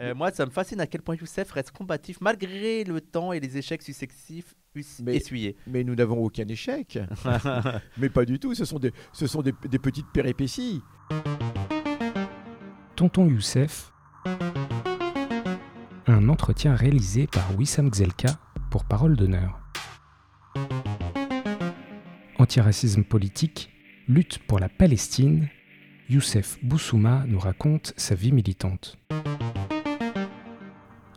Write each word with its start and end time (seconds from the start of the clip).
Euh, 0.00 0.14
moi, 0.14 0.30
ça 0.30 0.46
me 0.46 0.50
fascine 0.50 0.80
à 0.80 0.86
quel 0.86 1.02
point 1.02 1.14
Youssef 1.14 1.50
reste 1.52 1.72
combatif 1.72 2.20
malgré 2.22 2.84
le 2.84 3.00
temps 3.02 3.32
et 3.34 3.40
les 3.40 3.58
échecs 3.58 3.82
successifs 3.82 4.54
Mais- 5.02 5.16
essuyés. 5.16 5.56
Mais 5.66 5.84
nous 5.84 5.94
n'avons 5.94 6.24
aucun 6.24 6.46
échec. 6.48 6.98
Mais 7.98 8.08
pas 8.08 8.24
du 8.24 8.38
tout, 8.38 8.54
ce 8.54 8.64
sont 8.64 8.78
des, 8.78 8.92
ce 9.12 9.26
sont 9.26 9.42
des, 9.42 9.52
des 9.68 9.78
petites 9.78 10.06
péripéties. 10.12 10.80
Tonton 12.96 13.28
Youssef. 13.28 13.92
Un 16.06 16.28
entretien 16.28 16.74
réalisé 16.74 17.26
par 17.26 17.56
Wissam 17.58 17.92
Gzelka 17.92 18.38
pour 18.70 18.84
Parole 18.86 19.16
d'honneur. 19.16 19.60
Antiracisme 22.38 23.04
politique, 23.04 23.70
lutte 24.08 24.38
pour 24.46 24.58
la 24.60 24.68
Palestine, 24.70 25.48
Youssef 26.08 26.58
Boussouma 26.64 27.24
nous 27.26 27.38
raconte 27.38 27.92
sa 27.96 28.14
vie 28.14 28.32
militante. 28.32 28.98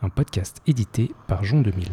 Un 0.03 0.09
podcast 0.09 0.57
édité 0.67 1.11
par 1.29 1.45
Jean 1.45 1.61
2000. 1.61 1.87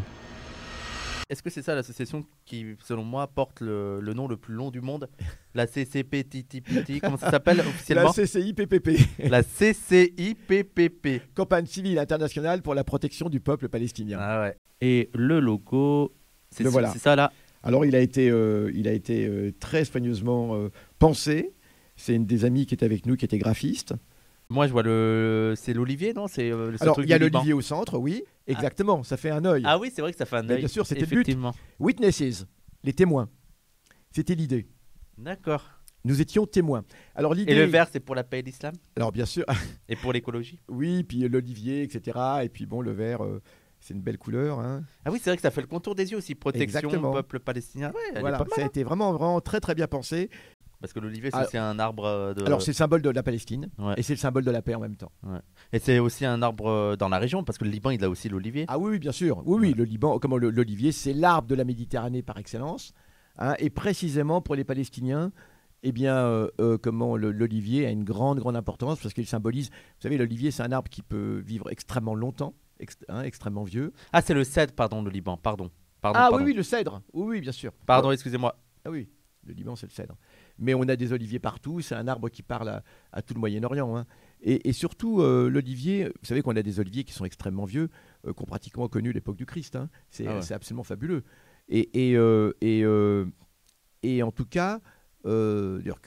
Est-ce 1.29 1.45
que 1.45 1.49
c'est 1.49 1.63
ça 1.63 1.77
l'association 1.77 2.25
qui, 2.45 2.75
selon 2.83 3.05
moi, 3.05 3.29
porte 3.29 3.61
le, 3.61 4.01
le 4.01 4.15
nom 4.15 4.27
le 4.27 4.37
plus 4.37 4.53
long 4.53 4.73
du 4.73 4.81
monde? 4.81 5.09
La 5.55 5.69
CCPTTPT, 5.69 7.01
comment 7.01 7.17
ça 7.17 7.31
s'appelle 7.31 7.59
La 7.59 7.69
officiellement 7.69 8.13
CCIPPP, 8.13 9.29
La 9.29 9.45
CCIPPP. 9.45 11.33
Campagne 11.37 11.67
civile 11.67 12.01
internationale 12.01 12.63
pour 12.63 12.75
la 12.75 12.83
protection 12.83 13.29
du 13.29 13.39
peuple 13.39 13.69
palestinien. 13.69 14.19
Ah 14.21 14.41
ouais. 14.41 14.57
Et 14.81 15.09
le 15.15 15.39
logo, 15.39 16.13
c'est 16.51 16.65
voilà. 16.65 16.91
c'est 16.93 16.99
ça 16.99 17.15
là? 17.15 17.33
Alors 17.63 17.85
il 17.85 17.95
a 17.95 18.01
été, 18.01 18.29
euh, 18.29 18.73
il 18.75 18.89
a 18.89 18.93
été 18.93 19.29
euh, 19.29 19.53
très 19.61 19.85
soigneusement 19.85 20.57
euh, 20.57 20.71
pensé. 20.99 21.53
C'est 21.95 22.17
une 22.17 22.27
des 22.27 22.45
amies 22.45 22.67
qui 22.67 22.75
était 22.75 22.87
avec 22.87 23.07
nous, 23.07 23.15
qui 23.15 23.25
était 23.25 23.39
graphiste. 23.39 23.95
Moi, 24.51 24.67
je 24.67 24.73
vois 24.73 24.83
le. 24.83 25.55
C'est 25.57 25.73
l'olivier, 25.73 26.13
non? 26.13 26.27
C'est 26.27 26.51
euh, 26.51 26.77
ce 26.77 26.83
Alors 26.83 27.01
il 27.01 27.09
y 27.09 27.15
a 27.15 27.19
l'olivier 27.19 27.53
au 27.53 27.61
centre, 27.61 27.99
oui, 27.99 28.25
exactement, 28.49 29.03
ça 29.05 29.17
fait 29.17 29.31
un 29.31 29.45
œil. 29.45 29.63
Ah 29.65 29.79
oui, 29.79 29.93
c'est 29.95 30.03
vrai 30.03 30.11
que 30.13 30.19
ça 30.19 30.27
fait 30.27 30.37
un 30.37 30.51
œil. 30.51 30.59
bien 30.59 30.69
sûr, 30.69 30.87
c'était 30.87 31.07
le 31.07 31.23
but. 31.23 31.37
Witnesses, 31.79 32.47
les 32.83 32.93
témoins. 32.93 33.29
C'était 34.11 34.35
l'idée. 34.35 34.67
D'accord. 35.17 35.65
Nous 36.05 36.21
étions 36.21 36.47
témoins. 36.47 36.85
Alors 37.15 37.35
l'idée. 37.35 37.53
Et 37.53 37.55
le 37.55 37.65
vert, 37.65 37.87
c'est 37.93 38.01
pour 38.01 38.15
la 38.15 38.25
paix 38.25 38.41
et 38.41 38.43
l'islam? 38.43 38.75
Alors 38.97 39.13
bien 39.13 39.27
sûr, 39.27 39.45
Et 39.89 39.97
pour 39.97 40.13
l'écologie? 40.13 40.59
Oui, 40.69 41.05
puis 41.05 41.29
l'olivier, 41.29 41.83
etc. 41.83 42.19
Et 42.43 42.49
puis 42.49 42.65
bon, 42.67 42.81
le 42.81 42.91
vert, 42.91 43.23
euh, 43.23 43.43
c'est 43.81 43.95
une 43.95 44.01
belle 44.01 44.17
couleur. 44.19 44.59
hein. 44.61 44.83
Ah 45.05 45.11
oui, 45.13 45.21
c'est 45.23 45.31
vrai 45.31 45.37
que 45.37 45.43
ça 45.43 45.51
fait 45.51 45.61
le 45.61 45.67
contour 45.67 45.95
des 45.95 46.11
yeux 46.11 46.17
aussi. 46.17 46.35
Protection, 46.35 46.65
Exactement. 46.65 47.13
peuple 47.13 47.39
palestinien. 47.39 47.91
Ouais, 47.95 48.01
elle 48.11 48.17
est 48.17 48.21
Voilà, 48.21 48.39
pas 48.39 48.45
mal, 48.45 48.53
ça 48.57 48.63
a 48.63 48.65
hein. 48.65 48.69
été 48.69 48.83
vraiment, 48.83 49.13
vraiment 49.13 49.41
très 49.43 49.61
très 49.61 49.75
bien 49.75 49.87
pensé. 49.87 50.31
Parce 50.81 50.93
que 50.95 51.01
l'olivier, 51.01 51.31
c'est 51.31 51.37
Ah, 51.37 51.45
aussi 51.47 51.59
un 51.59 51.79
arbre 51.79 52.05
euh, 52.05 52.33
de. 52.35 52.45
Alors 52.45 52.63
c'est 52.63 52.71
le 52.71 52.77
symbole 52.77 53.03
de 53.03 53.11
la 53.11 53.23
Palestine 53.23 53.69
Ouais. 53.79 53.95
et 53.99 54.03
c'est 54.03 54.15
le 54.15 54.19
symbole 54.19 54.45
de 54.45 54.51
la 54.51 54.63
paix 54.63 54.75
en 54.75 54.81
même 54.81 54.97
temps. 54.97 55.13
Et 55.73 55.79
c'est 55.79 55.99
aussi 55.99 56.25
un 56.25 56.41
arbre 56.43 56.67
euh, 56.69 56.97
dans 56.97 57.09
la 57.11 57.19
région, 57.19 57.45
parce 57.45 57.59
que 57.59 57.65
le 57.65 57.71
Liban, 57.71 57.91
il 57.91 58.03
a 58.03 58.09
aussi 58.09 58.29
l'olivier. 58.31 58.65
Ah 58.69 58.79
oui, 58.79 58.93
oui, 58.93 58.99
bien 58.99 59.13
sûr. 59.13 59.43
Oui, 59.47 59.59
oui, 59.61 59.75
le 59.75 59.85
Liban, 59.85 60.19
comment 60.19 60.39
le- 60.39 60.51
l'olivier, 60.51 60.93
c'est 60.93 61.13
l'arbre 61.13 61.49
de 61.49 61.55
la 61.55 61.65
Méditerranée 61.65 62.23
par 62.23 62.39
excellence. 62.39 62.95
hein, 63.39 63.55
et 63.59 63.71
précisément 63.71 64.41
pour 64.41 64.55
les 64.55 64.65
Palestiniens, 64.65 65.33
eh 65.83 65.93
bien, 65.93 66.15
euh, 66.17 66.49
euh, 66.61 66.77
comment 66.77 67.17
l'olivier 67.17 67.87
a 67.87 67.91
une 67.91 68.05
grande, 68.05 68.39
grande 68.39 68.57
importance 68.57 69.01
parce 69.01 69.15
qu'il 69.15 69.27
symbolise. 69.27 69.71
Vous 69.71 70.01
savez, 70.03 70.19
l'olivier, 70.19 70.51
c'est 70.51 70.63
un 70.63 70.73
arbre 70.73 70.91
qui 70.91 71.01
peut 71.03 71.43
vivre 71.47 71.71
extrêmement 71.71 72.15
longtemps, 72.15 72.55
ex- 72.81 72.99
hein, 73.09 73.23
extrêmement 73.23 73.65
vieux. 73.65 73.93
Ah, 74.13 74.21
c'est 74.21 74.35
le 74.35 74.45
cèdre, 74.45 74.75
pardon, 74.75 75.03
le 75.03 75.11
Liban. 75.11 75.37
Pardon. 75.39 75.71
Pardon, 76.03 76.19
ah 76.19 76.29
pardon. 76.31 76.39
oui, 76.39 76.51
oui, 76.51 76.55
le 76.57 76.63
cèdre. 76.63 77.03
Oui, 77.15 77.27
oui, 77.29 77.41
bien 77.41 77.53
sûr. 77.53 77.73
Pardon, 77.87 78.11
excusez-moi. 78.11 78.57
Ah 78.85 78.91
oui, 78.91 79.09
le 79.47 79.55
Liban, 79.55 79.75
c'est 79.77 79.87
le 79.87 79.93
cèdre. 79.93 80.17
Mais 80.61 80.75
on 80.75 80.83
a 80.83 80.95
des 80.95 81.13
oliviers 81.13 81.39
partout. 81.41 81.81
C'est 81.81 81.95
un 81.97 82.07
arbre 82.07 82.29
qui 82.29 82.43
parle 82.43 82.69
à, 82.69 82.83
à 83.13 83.23
tout 83.23 83.35
le 83.35 83.41
Moyen-Orient. 83.41 83.97
hein. 83.97 84.07
Et, 84.43 84.69
et 84.69 84.73
surtout, 84.73 85.21
euh, 85.21 85.49
l'olivier, 85.51 86.05
vous 86.05 86.25
savez 86.27 86.43
qu'on 86.43 86.55
a 86.57 86.63
des 86.63 86.79
oliviers 86.81 87.03
qui 87.05 87.13
sont 87.13 87.25
extrêmement 87.25 87.65
vieux, 87.65 87.89
euh, 88.27 88.33
qui 88.33 88.43
ont 88.43 88.47
pratiquement 88.47 88.87
connu 88.89 89.13
l'époque 89.13 89.37
du 89.37 89.47
Christ. 89.47 89.75
hein. 89.77 89.89
C'est 90.11 90.27
Ah 90.27 90.37
ouais. 90.37 90.43
c'est 90.43 90.55
absolument 90.55 90.85
fabuleux. 90.85 91.25
Et, 91.69 92.11
et, 92.11 92.17
euh, 92.17 92.53
et, 92.61 92.85
euh, 92.85 93.27
et 94.03 94.23
en 94.23 94.31
tout 94.33 94.47
cas, 94.47 94.81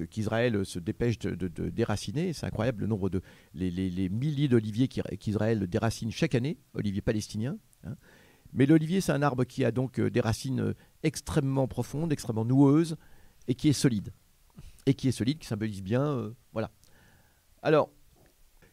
qu'Israël 0.10 0.66
se 0.66 0.80
dépêche 0.80 1.20
de, 1.20 1.32
de- 1.36 1.48
de 1.48 1.70
déraciner, 1.70 2.34
c'est 2.34 2.46
incroyable 2.46 2.82
le 2.82 2.88
nombre 2.88 3.10
de 3.10 3.22
les, 3.54 3.70
les- 3.72 3.90
les 3.90 4.10
milliers 4.10 4.48
d'oliviers 4.48 4.88
qui- 4.88 5.02
qu'Israël 5.20 5.68
déracine 5.68 6.12
chaque 6.12 6.36
année, 6.36 6.58
oliviers 6.74 7.02
palestiniens. 7.02 7.58
hein. 7.86 7.96
Mais 8.56 8.66
l'olivier, 8.68 9.02
c'est 9.02 9.12
un 9.12 9.22
arbre 9.24 9.46
qui 9.46 9.66
a 9.66 9.72
donc 9.72 10.00
des 10.00 10.20
racines 10.20 10.76
extrêmement 11.02 11.68
profondes, 11.68 12.12
extrêmement 12.12 12.46
noueuses, 12.46 12.98
et 13.48 13.56
qui 13.56 13.68
est 13.70 13.74
solide. 13.74 14.12
Et 14.86 14.94
qui 14.94 15.08
est 15.08 15.12
solide, 15.12 15.40
qui 15.40 15.48
symbolise 15.48 15.82
bien. 15.82 16.04
euh, 16.04 16.32
voilà. 16.52 16.72
Alors, 17.62 17.90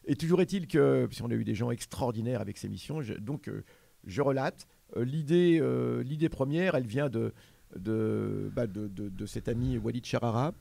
et 0.05 0.15
toujours 0.15 0.41
est-il 0.41 0.67
que, 0.67 1.07
si 1.11 1.21
on 1.21 1.29
a 1.29 1.33
eu 1.35 1.43
des 1.43 1.55
gens 1.55 1.71
extraordinaires 1.71 2.41
avec 2.41 2.57
ces 2.57 2.67
missions, 2.67 2.99
donc 3.19 3.47
euh, 3.47 3.63
je 4.05 4.21
relate. 4.21 4.67
Euh, 4.97 5.05
L'idée 5.05 5.61
l'idée 6.03 6.29
première, 6.29 6.75
elle 6.75 6.87
vient 6.87 7.09
de, 7.09 7.33
de, 7.75 8.51
bah, 8.53 8.67
de, 8.67 9.25
cet 9.25 9.47
ami 9.47 9.77
Walid 9.77 10.05
Charara, 10.05 10.53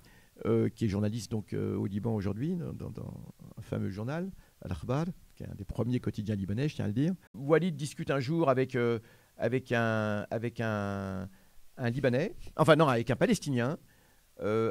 qui 0.45 0.85
est 0.85 0.89
journaliste 0.89 1.31
donc, 1.31 1.53
au 1.53 1.87
Liban 1.87 2.15
aujourd'hui, 2.15 2.57
dans, 2.75 2.93
un 3.57 3.63
fameux 3.63 3.91
journal, 3.91 4.31
Al-Akhbar, 4.63 5.07
qui 5.35 5.43
est 5.43 5.49
un 5.49 5.55
des 5.55 5.65
premiers 5.65 5.99
quotidiens 5.99 6.37
libanais, 6.37 6.69
je 6.69 6.77
tiens 6.77 6.85
à 6.85 6.89
le 6.89 6.95
dire. 6.95 7.13
Walid 7.35 7.75
discute 7.75 8.11
un 8.11 8.21
jour 8.21 8.49
avec, 8.49 8.77
avec, 9.37 9.73
un, 9.73 10.27
avec 10.31 10.61
un, 10.61 11.29
Libanais, 11.79 12.37
enfin 12.57 12.77
non, 12.77 12.87
avec 12.87 13.11
un 13.11 13.17
Palestinien, 13.17 13.79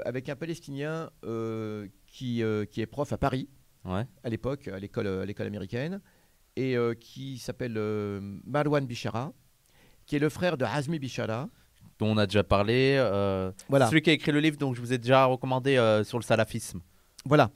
avec 0.06 0.30
un 0.30 0.36
Palestinien 0.36 1.10
euh, 1.26 1.88
qui, 2.08 2.44
euh, 2.44 2.66
qui 2.66 2.82
est 2.82 2.86
prof 2.88 3.12
à 3.14 3.18
Paris 3.18 3.48
Ouais. 3.86 4.06
à 4.24 4.30
l'époque, 4.30 4.68
à 4.68 4.78
l'école, 4.80 5.08
américaine, 5.48 6.02
et 6.58 6.76
euh, 6.76 6.94
qui 6.96 7.38
s'appelle 7.38 7.76
euh, 7.78 8.20
Marwan 8.46 8.86
Bishara, 8.86 9.32
qui 10.06 10.18
est 10.18 10.20
le 10.20 10.30
frère 10.30 10.58
de 10.58 10.66
Hazmi 10.66 11.00
Bishara. 11.00 11.48
Dont 11.98 12.08
on 12.08 12.18
a 12.18 12.26
déjà 12.26 12.44
parlé. 12.44 12.96
euh, 13.00 13.52
Voilà. 13.70 13.88
Celui 13.88 14.02
qui 14.02 14.10
a 14.10 14.14
écrit 14.14 14.32
le 14.32 14.40
livre, 14.42 14.58
donc 14.58 14.76
je 14.76 14.82
vous 14.82 14.92
ai 14.94 14.98
déjà 14.98 15.26
recommandé 15.26 15.78
euh, 15.78 16.04
sur 16.04 16.18
le 16.18 16.24
salafisme. 16.24 16.82
Voilà. 17.26 17.52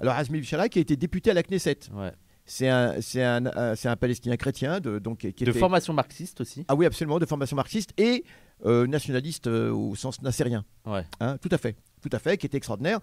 Alors 0.00 0.14
Hazmi 0.14 0.40
Bishara 0.40 0.68
qui 0.68 0.78
a 0.78 0.82
été 0.82 0.96
député 0.96 1.30
à 1.30 1.34
la 1.34 1.42
Knesset. 1.42 1.78
Ouais. 1.92 2.12
C'est 2.44 2.68
un, 2.68 2.94
un, 3.16 3.46
un- 3.46 3.74
un 3.84 3.96
Palestinien 3.96 4.36
chrétien, 4.36 4.80
de, 4.80 4.98
donc 4.98 5.18
qui 5.18 5.44
De 5.44 5.52
formation 5.52 5.92
marxiste 5.92 6.40
aussi. 6.40 6.64
Ah 6.66 6.74
oui, 6.74 6.86
absolument, 6.86 7.18
de 7.18 7.26
formation 7.26 7.56
marxiste 7.56 7.92
et 7.98 8.24
euh, 8.24 8.28
nationaliste 8.64 9.46
euh, 9.46 9.70
au 9.72 9.94
sens 9.94 10.20
nassérien. 10.22 10.64
Ouais. 10.86 11.04
Hein, 11.20 11.38
tout 11.38 11.48
à 11.52 11.58
fait, 11.58 11.76
tout 12.02 12.10
à 12.12 12.18
fait, 12.18 12.36
qui 12.36 12.46
était 12.46 12.56
extraordinaire. 12.56 13.00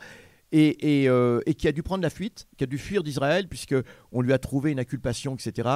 Et, 0.51 1.01
et, 1.03 1.09
euh, 1.09 1.41
et 1.47 1.53
qui 1.55 1.67
a 1.67 1.71
dû 1.71 1.81
prendre 1.83 2.03
la 2.03 2.09
fuite, 2.09 2.47
qui 2.57 2.63
a 2.63 2.67
dû 2.67 2.77
fuir 2.77 3.03
d'Israël, 3.03 3.47
puisque 3.47 3.75
on 4.11 4.21
lui 4.21 4.31
a 4.31 4.37
trouvé 4.37 4.71
une 4.71 4.79
inculpation, 4.79 5.33
etc., 5.35 5.67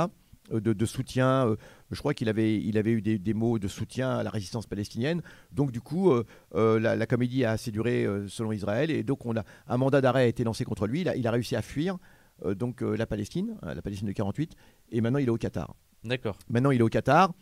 euh, 0.53 0.61
de, 0.61 0.73
de 0.73 0.85
soutien. 0.85 1.47
euh, 1.47 1.55
je 1.91 1.99
crois 1.99 2.13
qu'il 2.13 2.29
avait, 2.29 2.55
il 2.61 2.77
avait 2.77 2.91
eu 2.91 3.01
des, 3.01 3.17
des 3.17 3.33
mots 3.33 3.57
de 3.59 3.67
soutien 3.67 4.11
à 4.17 4.23
la 4.23 4.29
résistance 4.29 4.67
palestinienne. 4.67 5.21
Donc, 5.51 5.71
du 5.71 5.81
coup, 5.81 6.11
euh, 6.11 6.23
euh, 6.55 6.79
la, 6.79 6.95
la 6.95 7.05
comédie 7.07 7.43
a 7.45 7.51
assez 7.51 7.71
duré 7.71 8.05
euh, 8.05 8.27
selon 8.27 8.51
Israël. 8.51 8.91
Et 8.91 9.03
donc, 9.03 9.25
on 9.25 9.35
a, 9.35 9.43
un 9.67 9.77
mandat 9.77 10.01
d'arrêt 10.01 10.23
a 10.23 10.27
été 10.27 10.43
lancé 10.43 10.63
contre 10.65 10.85
lui. 10.87 11.01
Il 11.01 11.09
a, 11.09 11.15
il 11.15 11.25
a 11.27 11.31
réussi 11.31 11.55
à 11.55 11.61
fuir 11.63 11.97
euh, 12.45 12.53
donc, 12.53 12.83
euh, 12.83 12.95
la 12.95 13.07
Palestine, 13.07 13.57
euh, 13.63 13.73
la 13.73 13.81
Palestine 13.81 14.07
de 14.07 14.13
48. 14.13 14.53
Et 14.91 15.01
maintenant, 15.01 15.19
il 15.19 15.25
est 15.27 15.31
au 15.31 15.37
Qatar. 15.37 15.75
D'accord. 16.03 16.37
Maintenant, 16.47 16.71
il 16.71 16.79
est 16.79 16.83
au 16.83 16.89
Qatar. 16.89 17.33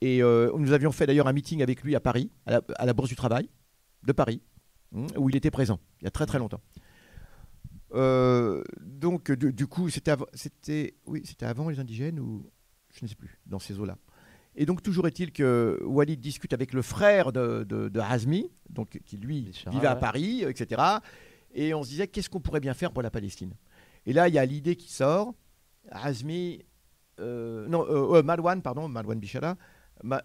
Et 0.00 0.22
euh, 0.22 0.50
nous 0.58 0.72
avions 0.72 0.92
fait 0.92 1.06
d'ailleurs 1.06 1.26
un 1.26 1.32
meeting 1.32 1.62
avec 1.62 1.82
lui 1.82 1.94
à 1.96 2.00
Paris, 2.00 2.30
à 2.46 2.52
la, 2.52 2.60
à 2.76 2.86
la 2.86 2.92
Bourse 2.92 3.08
du 3.08 3.16
Travail 3.16 3.48
de 4.04 4.12
Paris, 4.12 4.42
hein, 4.94 5.06
où 5.16 5.30
il 5.30 5.36
était 5.36 5.50
présent, 5.50 5.80
il 6.00 6.04
y 6.04 6.08
a 6.08 6.10
très 6.10 6.26
très 6.26 6.38
longtemps. 6.38 6.60
Euh, 7.94 8.62
donc, 8.80 9.30
du, 9.32 9.52
du 9.52 9.66
coup, 9.66 9.88
c'était 9.90 10.10
av- 10.10 10.26
oui, 11.06 11.22
avant 11.40 11.68
les 11.68 11.78
indigènes 11.80 12.20
ou 12.20 12.46
je 12.92 13.04
ne 13.04 13.08
sais 13.08 13.14
plus, 13.14 13.38
dans 13.46 13.58
ces 13.58 13.78
eaux-là. 13.78 13.96
Et 14.54 14.64
donc, 14.66 14.82
toujours 14.82 15.06
est-il 15.06 15.32
que 15.32 15.80
Walid 15.84 16.18
discute 16.20 16.52
avec 16.52 16.72
le 16.72 16.82
frère 16.82 17.30
de, 17.32 17.64
de, 17.64 17.88
de 17.88 18.00
Hazmi, 18.00 18.50
donc, 18.70 18.98
qui 19.04 19.16
lui 19.18 19.42
Bichara, 19.42 19.70
vivait 19.70 19.86
à. 19.86 19.96
Paris, 19.96 20.42
etc. 20.44 20.82
Et 21.54 21.74
on 21.74 21.82
se 21.82 21.90
disait, 21.90 22.08
qu'est-ce 22.08 22.30
qu'on 22.30 22.40
pourrait 22.40 22.60
bien 22.60 22.74
faire 22.74 22.92
pour 22.92 23.02
la 23.02 23.10
Palestine? 23.10 23.54
Et 24.06 24.12
là, 24.12 24.28
il 24.28 24.34
y 24.34 24.38
a 24.38 24.44
l'idée 24.46 24.76
qui 24.76 24.90
sort. 24.92 25.34
Hazmi, 25.90 26.62
euh, 27.20 27.66
non, 27.68 27.84
euh, 27.88 28.22
Marwan, 28.22 28.62
pardon, 28.62 28.88
Marwan 28.88 29.18
Bichara, 29.18 29.56
Ma- 30.02 30.22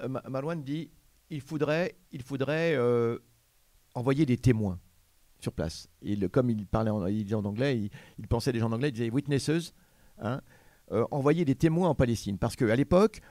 dit, 0.57 0.89
il 1.29 1.41
faudrait, 1.41 1.95
il 2.12 2.21
faudrait 2.21 2.75
euh, 2.75 3.18
envoyer 3.95 4.25
des 4.25 4.38
témoins 4.38 4.79
sur 5.39 5.53
place. 5.53 5.88
Et 6.01 6.15
le- 6.15 6.27
comme 6.29 6.50
il 6.50 6.65
parlait 6.68 6.91
en, 6.91 7.06
il 7.07 7.33
en 7.35 7.44
anglais, 7.45 7.77
il, 7.77 7.89
il 8.19 8.27
pensait 8.27 8.51
des 8.51 8.59
gens 8.59 8.68
en 8.68 8.73
anglais, 8.73 8.89
il 8.89 8.94
disait 8.94 9.09
witnesses, 9.09 9.73
hein, 10.19 10.41
euh, 10.91 11.06
envoyer 11.12 11.45
des 11.45 11.56
témoins 11.56 11.89
en 11.89 11.95
Palestine. 11.95 12.38
Parce 12.38 12.56
qu'à 12.56 12.75
l'époque, 12.75 13.21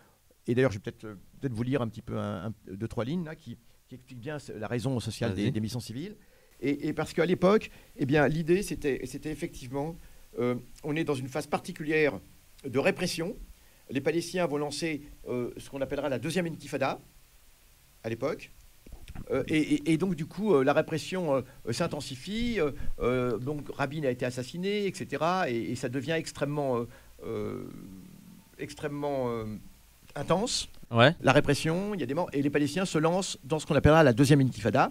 et 0.46 0.54
d'ailleurs 0.54 0.72
je 0.72 0.78
vais 0.78 0.82
peut-être 0.82 1.04
euh, 1.04 1.48
vous 1.50 1.62
lire 1.62 1.82
un 1.82 1.88
petit 1.88 2.02
peu 2.02 2.18
un, 2.18 2.46
un- 2.46 2.54
deux, 2.72 2.88
trois 2.88 3.04
lignes 3.04 3.24
là, 3.24 3.36
qui, 3.36 3.58
qui 3.86 3.94
expliquent 3.94 4.20
bien 4.20 4.38
la 4.56 4.66
raison 4.66 4.98
sociale 5.00 5.34
des, 5.34 5.60
missions 5.60 5.80
civiles. 5.80 6.16
Et, 6.60 6.88
et 6.88 6.92
parce 6.92 7.12
qu'à 7.12 7.26
l'époque, 7.26 7.70
eh 7.96 8.06
bien, 8.06 8.28
l'idée, 8.28 8.62
c'était 8.62 9.00
c'était 9.06 9.30
effectivement, 9.30 9.96
euh, 10.38 10.56
on 10.84 10.94
est 10.96 11.04
dans 11.04 11.14
une 11.14 11.28
phase 11.28 11.46
particulière 11.46 12.18
de 12.64 12.78
répression. 12.78 13.36
Les 13.90 14.00
Palestiniens 14.00 14.46
vont 14.46 14.58
lancer 14.58 15.02
euh, 15.28 15.50
ce 15.56 15.68
qu'on 15.70 15.80
appellera 15.80 16.08
la 16.08 16.18
deuxième 16.18 16.46
intifada 16.46 17.00
à 18.04 18.08
l'époque. 18.08 18.50
Euh, 19.30 19.42
et, 19.48 19.58
et- 19.74 19.92
et 19.92 19.96
donc, 19.98 20.14
du 20.14 20.26
coup, 20.26 20.54
euh, 20.54 20.62
la 20.64 20.72
répression 20.72 21.42
s'intensifie. 21.70 22.58
donc, 23.40 23.68
Rabin 23.74 24.04
a 24.04 24.10
été 24.10 24.24
assassiné, 24.24 24.86
etc. 24.86 25.24
Et, 25.48 25.72
et 25.72 25.76
ça 25.76 25.88
devient 25.88 26.12
extrêmement, 26.12 26.86
extrêmement 28.58 29.44
intense. 30.14 30.68
Ouais. 30.90 31.14
La 31.20 31.32
répression, 31.32 31.94
il 31.94 32.00
y 32.00 32.02
a 32.02 32.06
des 32.06 32.14
morts. 32.14 32.30
Et 32.32 32.42
les 32.42 32.50
Palestiniens 32.50 32.84
se 32.84 32.98
lancent 32.98 33.38
dans 33.44 33.58
ce 33.58 33.66
qu'on 33.66 33.76
appellera 33.76 34.02
la 34.02 34.12
deuxième 34.12 34.40
intifada, 34.40 34.90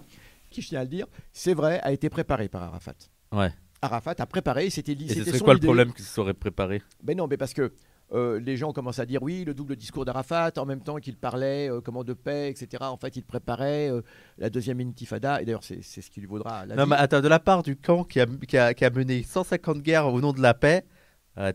qui, 0.50 0.62
je 0.62 0.68
tiens 0.68 0.80
à 0.80 0.84
le 0.84 0.88
dire, 0.88 1.06
c'est 1.32 1.54
vrai, 1.54 1.80
a 1.82 1.92
été 1.92 2.08
préparée 2.08 2.48
par 2.48 2.62
Arafat. 2.62 2.94
Ouais. 3.32 3.52
Arafat 3.82 4.14
a 4.18 4.26
préparé, 4.26 4.68
c'était 4.70 4.92
Et 4.92 5.08
ce 5.08 5.14
c'était 5.14 5.30
serait 5.30 5.38
quoi 5.40 5.54
le 5.54 5.60
problème 5.60 5.92
qu'il 5.92 6.04
se 6.04 6.12
serait 6.12 6.34
préparé? 6.34 6.82
Ben 7.02 7.16
non, 7.16 7.26
mais 7.28 7.36
parce 7.36 7.54
que 7.54 7.72
euh, 8.12 8.40
les 8.40 8.56
gens 8.56 8.72
commencent 8.72 8.98
à 8.98 9.06
dire 9.06 9.22
oui, 9.22 9.44
le 9.44 9.54
double 9.54 9.76
discours 9.76 10.04
d'Arafat, 10.04 10.52
en 10.56 10.66
même 10.66 10.80
temps 10.82 10.96
qu'il 10.96 11.16
parlait 11.16 11.70
euh, 11.70 11.80
comment 11.80 12.02
de 12.04 12.12
paix, 12.12 12.50
etc. 12.50 12.82
En 12.82 12.96
fait, 12.96 13.16
il 13.16 13.22
préparait 13.24 13.88
euh, 13.90 14.02
la 14.38 14.50
deuxième 14.50 14.80
intifada. 14.80 15.40
Et 15.40 15.44
d'ailleurs, 15.44 15.62
c'est 15.64 15.82
ce 15.82 16.10
qui 16.10 16.20
lui 16.20 16.26
vaudra 16.26 16.66
la 16.66 16.74
Non, 16.74 16.84
vie. 16.84 16.90
mais 16.90 16.96
attends, 16.96 17.20
de 17.20 17.28
la 17.28 17.38
part 17.38 17.62
du 17.62 17.76
camp 17.76 18.02
qui 18.04 18.20
a, 18.20 18.26
qui 18.26 18.58
a, 18.58 18.74
qui 18.74 18.84
a 18.84 18.90
mené 18.90 19.22
150 19.22 19.78
guerres 19.82 20.06
au 20.12 20.20
nom 20.20 20.32
de 20.32 20.42
la 20.42 20.54
paix, 20.54 20.84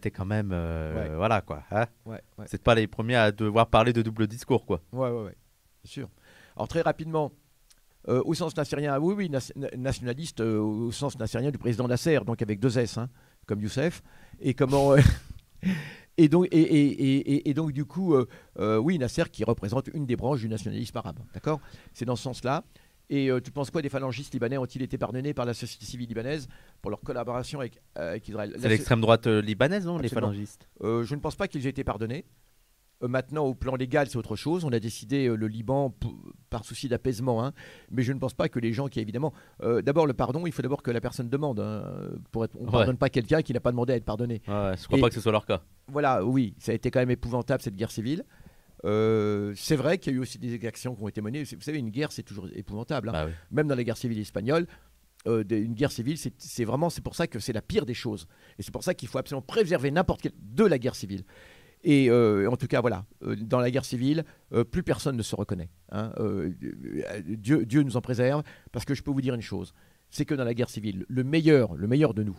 t'es 0.01 0.11
quand 0.11 0.25
même. 0.25 0.51
Ouais. 0.51 1.15
Voilà 1.15 1.41
quoi. 1.41 1.63
hein. 1.71 1.85
Ouais, 2.05 2.21
ouais. 2.37 2.45
C'est 2.47 2.63
pas 2.63 2.73
les 2.75 2.87
premiers 2.87 3.15
à 3.17 3.31
devoir 3.31 3.67
parler 3.67 3.91
de 3.93 4.01
double 4.01 4.25
discours 4.27 4.65
quoi. 4.65 4.81
Ouais, 4.93 5.09
ouais, 5.09 5.23
ouais, 5.23 5.35
bien 5.83 5.91
sûr. 5.91 6.09
Alors 6.55 6.67
très 6.69 6.81
rapidement, 6.81 7.31
au 8.07 8.33
sens 8.33 8.55
nassérien, 8.55 8.97
oui, 8.99 9.13
oui, 9.17 9.29
nas- 9.29 9.51
na- 9.55 9.69
nationaliste 9.77 10.39
au 10.39 10.91
sens 10.91 11.19
nassérien 11.19 11.51
du 11.51 11.57
président 11.57 11.87
Nasser, 11.87 12.19
donc 12.25 12.41
avec 12.41 12.59
deux 12.59 12.77
S, 12.79 12.97
hein, 12.97 13.09
comme 13.45 13.61
Youssef. 13.61 14.01
Et 14.39 14.53
comment 14.53 14.95
Et 16.17 16.29
donc, 16.29 16.47
et, 16.51 17.53
donc 17.53 17.71
du 17.73 17.85
coup, 17.85 18.13
euh, 18.13 18.27
euh, 18.59 18.77
oui, 18.77 18.97
Nasser 18.97 19.23
qui 19.31 19.43
représente 19.43 19.89
une 19.93 20.05
des 20.05 20.15
branches 20.15 20.39
du 20.39 20.47
nationalisme 20.49 20.97
arabe, 20.97 21.19
d'accord? 21.33 21.59
C'est 21.93 22.05
dans 22.05 22.15
ce 22.15 22.23
sens-là. 22.23 22.63
Et 23.09 23.29
euh, 23.29 23.39
tu 23.39 23.51
penses 23.51 23.69
quoi 23.69 23.81
des 23.81 23.89
phalangistes 23.89 24.33
libanais 24.33 24.57
Ont-ils 24.57 24.81
été 24.81 24.97
pardonnés 24.97 25.33
par 25.33 25.45
la 25.45 25.53
société 25.53 25.85
civile 25.85 26.07
libanaise 26.07 26.47
pour 26.81 26.89
leur 26.89 27.01
collaboration 27.01 27.59
avec, 27.59 27.79
euh, 27.97 28.11
avec 28.11 28.27
Israël? 28.27 28.55
C'est 28.59 28.69
l'extrême 28.69 29.01
droite 29.01 29.27
euh, 29.27 29.41
libanaise, 29.41 29.85
non 29.85 29.97
Les 29.97 30.09
phalangistes? 30.09 30.67
Je 30.81 31.15
ne 31.15 31.19
pense 31.19 31.35
pas 31.35 31.47
qu'ils 31.47 31.65
aient 31.67 31.69
été 31.69 31.83
pardonnés. 31.83 32.25
Euh, 33.03 33.07
maintenant, 33.09 33.45
au 33.45 33.53
plan 33.53 33.75
légal, 33.75 34.07
c'est 34.09 34.17
autre 34.17 34.35
chose. 34.37 34.63
On 34.63 34.71
a 34.71 34.79
décidé 34.79 35.27
euh, 35.27 35.35
le 35.35 35.47
Liban 35.47 35.93
par 36.49 36.63
souci 36.63 36.87
d'apaisement, 36.87 37.43
hein. 37.45 37.51
mais 37.91 38.03
je 38.03 38.13
ne 38.13 38.19
pense 38.19 38.33
pas 38.33 38.47
que 38.47 38.57
les 38.59 38.71
gens 38.71 38.87
qui, 38.87 38.99
évidemment, 39.01 39.33
euh, 39.63 39.81
d'abord 39.81 40.07
le 40.07 40.13
pardon, 40.13 40.45
il 40.47 40.53
faut 40.53 40.61
d'abord 40.61 40.81
que 40.81 40.91
la 40.91 41.01
personne 41.01 41.29
demande. 41.29 41.59
hein, 41.59 41.83
pour 42.31 42.45
être, 42.45 42.55
on 42.57 42.61
ne 42.61 42.65
Ouais. 42.67 42.71
pardonne 42.71 42.97
pas 42.97 43.09
quelqu'un 43.09 43.41
qui 43.41 43.51
n'a 43.53 43.59
pas 43.59 43.71
demandé 43.71 43.91
à 43.93 43.95
être 43.97 44.05
pardonné. 44.05 44.41
Ouais, 44.47 44.73
je 44.77 44.85
crois 44.85 44.97
Et- 44.97 45.01
pas 45.01 45.09
que 45.09 45.15
ce 45.15 45.21
soit 45.21 45.33
leur 45.33 45.45
cas. 45.45 45.61
Voilà, 45.89 46.23
oui, 46.25 46.55
ça 46.57 46.71
a 46.71 46.75
été 46.75 46.89
quand 46.89 46.99
même 46.99 47.11
épouvantable 47.11 47.61
cette 47.61 47.75
guerre 47.75 47.91
civile. 47.91 48.23
Euh, 48.85 49.53
c'est 49.55 49.75
vrai 49.75 49.97
qu'il 49.97 50.13
y 50.13 50.15
a 50.15 50.17
eu 50.17 50.21
aussi 50.21 50.37
des 50.37 50.65
actions 50.65 50.95
qui 50.95 51.03
ont 51.03 51.07
été 51.07 51.21
menées. 51.21 51.43
Vous 51.43 51.61
savez, 51.61 51.79
une 51.79 51.89
guerre, 51.89 52.11
c'est 52.11 52.23
toujours 52.23 52.47
épouvantable. 52.53 53.09
hein 53.09 53.13
Bah 53.13 53.25
oui. 53.27 53.31
même 53.51 53.67
dans 53.67 53.75
la 53.75 53.83
guerre 53.83 53.97
civile 53.97 54.19
espagnole, 54.19 54.67
euh, 55.27 55.43
une 55.49 55.73
guerre 55.73 55.91
civile, 55.91 56.17
c'est 56.37 56.65
vraiment, 56.65 56.89
c'est 56.89 57.01
pour 57.03 57.15
ça 57.15 57.25
que 57.27 57.39
c'est 57.39 57.53
la 57.53 57.61
pire 57.63 57.85
des 57.85 57.93
choses. 57.95 58.27
Et 58.59 58.63
c'est 58.63 58.71
pour 58.71 58.83
ça 58.83 58.93
qu'il 58.93 59.07
faut 59.09 59.17
absolument 59.17 59.41
préserver 59.41 59.89
n'importe 59.91 60.21
quelle 60.21 60.33
de 60.39 60.63
la 60.65 60.77
guerre 60.77 60.95
civile. 60.95 61.23
Et 61.87 62.09
euh, 62.09 62.49
en 62.49 62.57
tout 62.57 62.65
cas, 62.67 62.81
voilà, 62.81 63.05
euh, 63.23 63.35
dans 63.35 63.59
la 63.59 63.69
guerre 63.69 63.85
civile, 63.85 64.25
euh, 64.53 64.63
plus 64.63 64.81
personne 64.81 65.15
ne 65.15 65.21
se 65.21 65.35
reconnaît. 65.35 65.69
hein. 65.91 66.11
Euh, 66.17 66.51
Dieu, 67.27 67.63
Dieu 67.65 67.83
nous 67.83 67.95
en 67.95 68.01
préserve, 68.01 68.41
parce 68.71 68.85
que 68.85 68.95
je 68.95 69.03
peux 69.03 69.11
vous 69.11 69.21
dire 69.21 69.35
une 69.35 69.41
chose, 69.41 69.73
c'est 70.09 70.25
que 70.25 70.33
dans 70.33 70.43
la 70.43 70.53
guerre 70.55 70.69
civile, 70.69 71.05
le 71.07 71.23
meilleur, 71.23 71.75
le 71.75 71.87
meilleur 71.87 72.13
de 72.15 72.23
nous, 72.23 72.37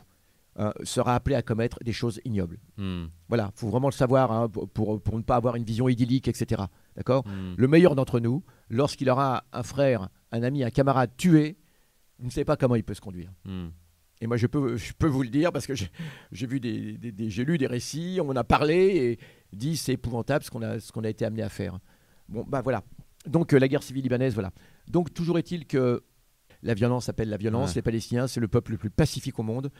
hein, 0.56 0.72
sera 0.82 1.14
appelé 1.14 1.36
à 1.36 1.42
commettre 1.42 1.78
des 1.84 1.92
choses 1.92 2.20
ignobles. 2.24 2.58
Hmm, 2.76 3.04
Voilà, 3.28 3.52
faut 3.54 3.68
vraiment 3.68 3.86
le 3.88 3.92
savoir 3.92 4.32
hein, 4.32 4.48
pour, 4.48 4.68
pour- 4.68 5.00
pour 5.00 5.16
ne 5.16 5.22
pas 5.22 5.36
avoir 5.36 5.54
une 5.54 5.64
vision 5.64 5.88
idyllique, 5.88 6.26
etc. 6.28 6.62
D'accord? 6.96 7.24
Hmm. 7.28 7.54
le 7.56 7.68
meilleur 7.68 7.94
d'entre 7.94 8.18
nous, 8.18 8.42
lorsqu'il 8.68 9.08
aura 9.10 9.44
un 9.52 9.62
frère, 9.62 10.08
un 10.32 10.42
ami, 10.42 10.64
un 10.64 10.70
camarade 10.70 11.10
tué, 11.16 11.56
vous 12.18 12.26
ne 12.26 12.30
savez 12.30 12.44
pas 12.46 12.56
comment 12.56 12.74
il 12.74 12.82
peut 12.82 12.94
se 12.94 13.00
conduire. 13.00 13.30
Hmm. 13.44 13.68
Et 14.20 14.26
moi, 14.26 14.36
je 14.38 14.46
peux, 14.46 14.76
je 14.76 14.92
peux 14.94 15.06
vous 15.08 15.22
le 15.22 15.28
dire 15.28 15.52
parce 15.52 15.66
que 15.66 15.74
j'ai 15.74 16.46
vu 16.46 16.58
des, 16.58 16.92
des- 16.96 17.12
des- 17.12 17.28
j'ai 17.30 17.44
lu 17.44 17.58
des 17.58 17.66
récits, 17.66 18.18
on 18.22 18.28
en 18.30 18.36
a 18.36 18.44
parlé 18.44 18.76
et 18.96 19.18
dit 19.56 19.76
c'est 19.76 19.92
épouvantable 19.92 20.42
ce 20.44 20.50
qu'on 20.50 20.62
a, 20.62 20.80
ce 20.80 20.90
qu'on 20.92 21.04
a 21.04 21.08
été 21.08 21.24
amené 21.24 21.42
à 21.42 21.48
faire. 21.50 21.78
Bon, 22.28 22.44
bah 22.48 22.62
voilà. 22.62 22.82
Donc 23.26 23.52
euh, 23.52 23.58
la 23.58 23.68
guerre 23.68 23.82
civile 23.82 24.02
libanaise, 24.04 24.32
voilà. 24.34 24.52
Donc 24.88 25.12
toujours 25.12 25.38
est-il 25.38 25.66
que 25.66 26.02
la 26.62 26.74
violence 26.74 27.08
appelle 27.10 27.28
la 27.28 27.36
violence. 27.36 27.70
Ouais. 27.70 27.74
Les 27.76 27.82
Palestiniens, 27.82 28.26
c'est 28.26 28.40
le 28.40 28.48
peuple 28.48 28.72
le 28.72 28.78
plus 28.78 28.90
pacifique 28.90 29.38
au 29.38 29.42
monde. 29.42 29.70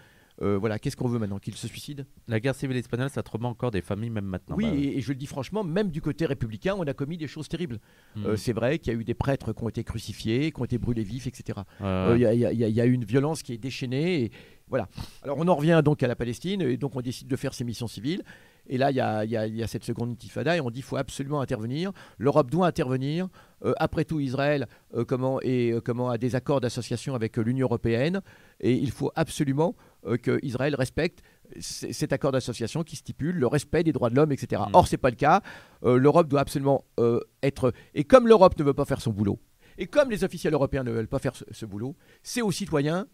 Euh, 0.43 0.59
voilà. 0.59 0.79
Qu'est-ce 0.79 0.97
qu'on 0.97 1.09
veut 1.09 1.19
maintenant 1.19 1.39
Qu'ils 1.39 1.55
se 1.57 1.67
suicident 1.67 2.05
La 2.29 2.41
guerre 2.41 2.55
civile 2.55 2.77
espagnole, 2.77 3.11
ça 3.11 3.23
trauma 3.23 3.49
encore 3.49 3.71
des 3.71 3.81
familles 3.81 4.11
même 4.11 4.25
maintenant. 4.27 4.57
Oui, 4.57 4.65
Bah 4.65 4.77
et, 4.77 4.99
et 4.99 5.01
je 5.01 5.09
le 5.09 5.15
dis 5.15 5.27
franchement, 5.27 5.65
même 5.65 5.91
du 5.91 6.01
côté 6.03 6.27
républicain, 6.27 6.75
on 6.79 6.83
a 6.87 6.93
commis 6.93 7.17
des 7.17 7.27
choses 7.27 7.49
terribles. 7.49 7.79
Hmm. 8.17 8.27
Euh, 8.27 8.37
c'est 8.37 8.53
vrai 8.53 8.79
qu'il 8.79 8.93
y 8.93 8.97
a 8.97 8.99
eu 8.99 9.05
des 9.05 9.15
prêtres 9.15 9.53
qui 9.53 9.65
ont 9.65 9.69
été 9.69 9.85
crucifiés, 9.85 10.53
qui 10.53 10.61
ont 10.61 10.65
été 10.65 10.79
brûlés 10.79 11.03
vifs, 11.05 11.27
etc. 11.27 11.61
Euh. 11.81 12.15
Il 12.19 12.23
y, 12.23 12.81
a- 12.81 12.87
eu 12.87 12.93
une 12.93 13.05
violence 13.05 13.43
qui 13.43 13.53
est 13.55 13.59
déchaînée. 13.59 14.25
Et 14.25 14.31
voilà. 14.69 14.89
Alors 15.23 15.39
on 15.39 15.49
en 15.49 15.55
revient 15.55 15.81
donc 15.85 16.03
à 16.03 16.09
la 16.09 16.17
Palestine 16.17 16.61
et 16.63 16.77
donc 16.77 16.97
on 16.97 17.01
décide 17.01 17.29
de 17.29 17.37
faire 17.37 17.55
ces 17.55 17.65
missions 17.65 17.87
civiles. 17.89 18.23
Et 18.69 18.79
là, 18.79 18.91
il 18.91 18.95
y 18.97 19.29
y 19.31 19.57
y 19.59 19.63
a 19.63 19.67
cette 19.69 19.85
seconde 19.85 20.11
intifada 20.11 20.57
et 20.57 20.61
on 20.61 20.71
dit 20.71 20.81
qu'il 20.81 20.83
faut 20.85 20.97
absolument 20.97 21.41
intervenir. 21.41 21.93
L'Europe 22.19 22.51
doit 22.51 22.67
intervenir. 22.67 23.29
Euh, 23.65 23.73
après 23.79 24.05
tout, 24.05 24.21
Israël 24.21 24.67
euh, 24.95 25.05
comment, 25.05 25.41
et, 25.41 25.71
euh, 25.73 25.81
comment 25.81 26.11
a 26.11 26.19
des 26.19 26.35
accords 26.35 26.61
d'association 26.61 27.15
avec 27.15 27.37
l'Union 27.37 27.67
européenne. 27.67 28.21
Et 28.61 28.73
il 28.73 28.91
faut 28.91 29.13
absolument 29.15 29.77
euh, 30.05 30.17
que 30.17 30.39
Israël 30.43 30.75
respecte 30.75 31.23
cet 31.61 32.13
accord 32.13 32.33
d'association 32.33 32.83
qui 32.83 32.97
stipule 32.97 33.37
le 33.37 33.47
respect 33.47 33.85
des 33.85 33.93
droits 33.93 34.11
de 34.11 34.17
l'homme, 34.17 34.33
etc. 34.33 34.63
Mm. 34.69 34.75
Or, 34.75 34.89
c'est 34.89 34.97
pas 34.97 35.11
le 35.11 35.17
cas. 35.17 35.43
Euh, 35.85 35.97
L'Europe 35.97 36.29
doit 36.29 36.41
absolument 36.41 36.85
euh, 36.99 37.21
être... 37.43 37.73
Et 37.95 38.05
comme 38.05 38.27
l'Europe 38.27 38.59
ne 38.59 38.65
veut 38.65 38.75
pas 38.75 38.85
faire 38.85 39.01
son 39.01 39.13
boulot, 39.13 39.39
et 39.79 39.87
comme 39.87 40.11
les 40.11 40.25
officiels 40.25 40.55
européens 40.55 40.83
ne 40.83 40.91
veulent 40.91 41.07
pas 41.09 41.19
faire 41.19 41.37
ce, 41.37 41.45
ce 41.51 41.67
boulot, 41.67 41.97
c'est 42.23 42.43
aux 42.43 42.51
citoyens 42.51 43.07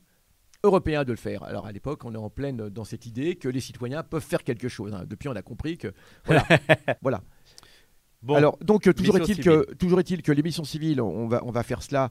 européens 0.64 1.04
de 1.04 1.10
le 1.10 1.16
faire. 1.16 1.42
Alors 1.42 1.66
à 1.66 1.72
l'époque, 1.72 2.04
on 2.04 2.14
est 2.14 2.18
en 2.18 2.30
pleine 2.30 2.68
dans 2.68 2.84
cette 2.84 3.06
idée 3.06 3.36
que 3.36 3.48
les 3.48 3.60
citoyens 3.60 4.02
peuvent 4.02 4.22
faire 4.24 4.44
quelque 4.44 4.68
chose. 4.68 4.94
hein. 4.94 5.04
Depuis, 5.06 5.28
on 5.28 5.34
a 5.36 5.42
compris 5.42 5.76
que 5.76 5.92
voilà. 6.24 6.46
voilà. 7.02 7.22
Bon, 8.22 8.36
Alors 8.36 8.56
donc 8.58 8.86
euh, 8.86 8.92
toujours 8.92 9.16
est-il 9.16 9.40
que 9.42 9.74
toujours 9.74 9.98
est-il 9.98 10.22
que 10.22 10.30
les 10.30 10.42
missions 10.42 10.62
civiles, 10.62 11.00
on 11.00 11.26
va 11.26 11.42
on 11.44 11.50
va 11.50 11.64
faire 11.64 11.82
cela, 11.82 12.10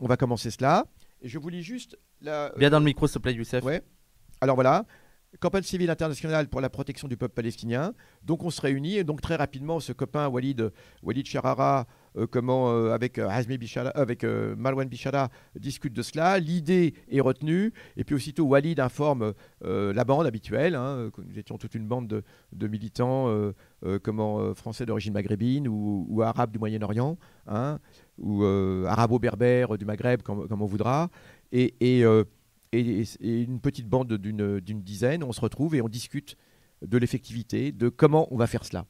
on 0.00 0.06
va 0.06 0.16
commencer 0.16 0.52
cela. 0.52 0.86
Et 1.20 1.28
je 1.28 1.38
vous 1.38 1.48
lis 1.48 1.64
juste 1.64 1.98
la. 2.20 2.52
bien 2.56 2.70
dans 2.70 2.78
le 2.78 2.84
micro, 2.84 3.08
s'il 3.08 3.14
te 3.14 3.18
plaît, 3.18 3.34
Youssef. 3.34 3.64
Ouais. 3.64 3.82
Alors 4.40 4.54
voilà, 4.54 4.84
campagne 5.40 5.62
civile 5.62 5.90
internationale 5.90 6.48
pour 6.48 6.60
la 6.60 6.70
protection 6.70 7.06
du 7.06 7.16
peuple 7.16 7.34
palestinien. 7.34 7.92
Donc 8.22 8.44
on 8.44 8.50
se 8.50 8.60
réunit 8.60 8.96
et 8.96 9.04
donc 9.04 9.20
très 9.20 9.36
rapidement 9.36 9.78
ce 9.80 9.92
copain 9.92 10.28
Walid 10.28 10.72
Walid 11.02 11.26
euh, 12.16 12.26
comment 12.26 12.72
euh, 12.72 12.92
avec 12.92 13.18
euh, 13.18 13.28
Hazmi 13.28 13.58
avec 13.94 14.24
euh, 14.24 14.56
Marwan 14.56 14.88
Bichara 14.88 15.28
discute 15.54 15.92
de 15.92 16.02
cela. 16.02 16.38
L'idée 16.38 16.94
est 17.10 17.20
retenue 17.20 17.72
et 17.96 18.04
puis 18.04 18.14
aussitôt 18.14 18.44
Walid 18.44 18.80
informe 18.80 19.34
la 19.60 20.04
bande 20.04 20.26
habituelle. 20.26 20.74
hein, 20.74 21.10
nous 21.18 21.38
étions 21.38 21.58
toute 21.58 21.74
une 21.74 21.86
bande 21.86 22.22
de, 22.52 22.68
militants 22.68 23.52
comment 24.02 24.54
français 24.54 24.86
d'origine 24.86 25.12
maghrébine 25.12 25.68
ou, 25.68 26.06
ou 26.08 26.22
arabes 26.22 26.50
du 26.50 26.58
Moyen-Orient, 26.58 27.18
hein, 27.46 27.78
ou 28.18 28.44
arabo-berbères 28.44 29.76
du 29.76 29.84
Maghreb 29.84 30.22
comme, 30.22 30.46
on 30.50 30.66
voudra. 30.66 31.10
Et, 31.52 32.04
et, 32.72 33.02
et 33.20 33.42
une 33.42 33.60
petite 33.60 33.88
bande 33.88 34.12
d'une 34.14 34.82
dizaine, 34.82 35.22
on 35.24 35.32
se 35.32 35.40
retrouve 35.40 35.74
et 35.74 35.82
on 35.82 35.88
discute 35.88 36.36
de 36.86 36.98
l'effectivité, 36.98 37.72
de 37.72 37.88
comment 37.88 38.28
on 38.32 38.36
va 38.36 38.46
faire 38.46 38.64
cela. 38.64 38.84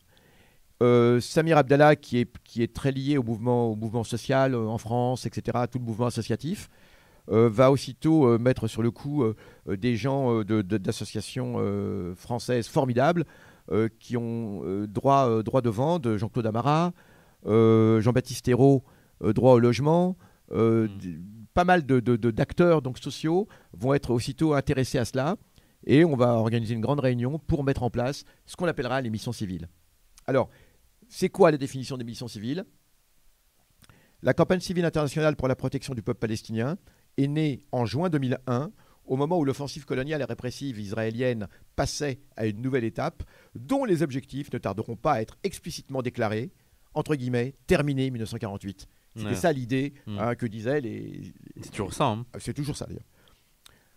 Euh, 0.83 1.21
Samir 1.21 1.59
Abdallah, 1.59 1.97
qui 1.97 2.19
est, 2.19 2.31
qui 2.45 2.63
est 2.63 2.73
très 2.75 2.93
lié 2.93 3.19
au 3.19 3.23
mouvement, 3.23 3.67
au 3.73 3.75
mouvement 3.77 4.05
social 4.05 4.55
euh, 4.55 4.67
en 4.67 4.79
France, 4.79 5.27
etc., 5.27 5.59
tout 5.71 5.79
le 5.79 5.85
mouvement 5.85 6.07
associatif, 6.07 6.69
euh, 7.31 7.49
va 7.49 7.71
aussitôt 7.73 8.39
mettre 8.39 8.69
sur 8.69 8.83
le 8.83 8.91
coup 8.91 9.25
des 9.67 9.97
gens 9.97 10.39
de- 10.45 10.63
de- 10.63 10.79
d'associations 10.79 11.57
françaises 12.17 12.69
formidables 12.69 13.25
qui 13.99 14.17
ont 14.17 14.63
droit, 14.89 15.43
droit 15.43 15.61
de 15.61 15.69
vente, 15.69 16.17
Jean-Claude 16.17 16.47
Amara, 16.47 16.93
Jean-Baptiste 17.45 18.49
Hérault, 18.49 18.83
droit 19.21 19.53
au 19.55 19.59
logement, 19.59 20.17
Mm. 20.51 20.87
Pas 21.59 21.65
mal 21.65 21.83
d'acteurs 21.83 22.81
sociaux 23.03 23.49
vont 23.73 23.93
être 23.93 24.13
aussitôt 24.13 24.55
intéressés 24.55 24.99
à 24.99 25.05
cela 25.05 25.37
et 25.85 26.05
on 26.05 26.15
va 26.15 26.35
organiser 26.35 26.73
une 26.73 26.81
grande 26.81 27.01
réunion 27.01 27.41
pour 27.41 27.65
mettre 27.65 27.83
en 27.83 27.91
place 27.91 28.23
ce 28.47 28.55
qu'on 28.55 28.69
appellera 28.69 29.01
les 29.01 29.11
missions 29.11 29.33
civiles. 29.33 29.69
Alors, 30.29 30.51
c'est 31.09 31.31
quoi 31.31 31.51
la 31.51 31.57
définition 31.57 31.97
des 31.97 32.05
missions 32.05 32.29
civiles? 32.29 32.65
La 34.23 34.35
campagne 34.35 34.61
civile 34.61 34.85
internationale 34.85 35.35
pour 35.35 35.49
la 35.49 35.57
protection 35.57 35.95
du 35.95 36.03
peuple 36.03 36.21
palestinien 36.21 36.79
est 37.17 37.27
née 37.27 37.67
en 37.73 37.87
juin 37.87 38.09
2001 38.09 38.71
au 39.07 39.17
moment 39.17 39.37
où 39.37 39.45
l'offensive 39.45 39.85
coloniale 39.85 40.21
et 40.21 40.27
répressive 40.27 40.79
israélienne 40.79 41.49
passait 41.75 42.21
à 42.37 42.47
une 42.47 42.63
nouvelle 42.63 42.85
étape 42.85 43.25
dont 43.57 43.85
les 43.85 44.05
objectifs 44.05 44.53
ne 44.53 44.59
tarderont 44.59 44.95
pas 44.95 45.15
à 45.15 45.23
être 45.23 45.37
explicitement 45.43 46.03
déclarés, 46.03 46.53
entre 46.95 47.17
guillemets, 47.17 47.57
terminés 47.67 48.11
1948. 48.13 48.87
C'était 49.17 49.31
Ouais. 49.31 49.35
ça 49.35 49.53
l'idée 49.53 49.95
Mm. 50.07 50.19
hein, 50.19 50.35
que 50.35 50.47
disaient 50.47 50.81
les, 50.81 51.33
C'est 51.63 51.71
toujours 51.71 51.93
ça. 51.95 52.07
hein. 52.07 52.27
c'est 52.39 52.55
toujours 52.55 52.77
ça 52.77 52.87
d'ailleurs. 52.87 53.05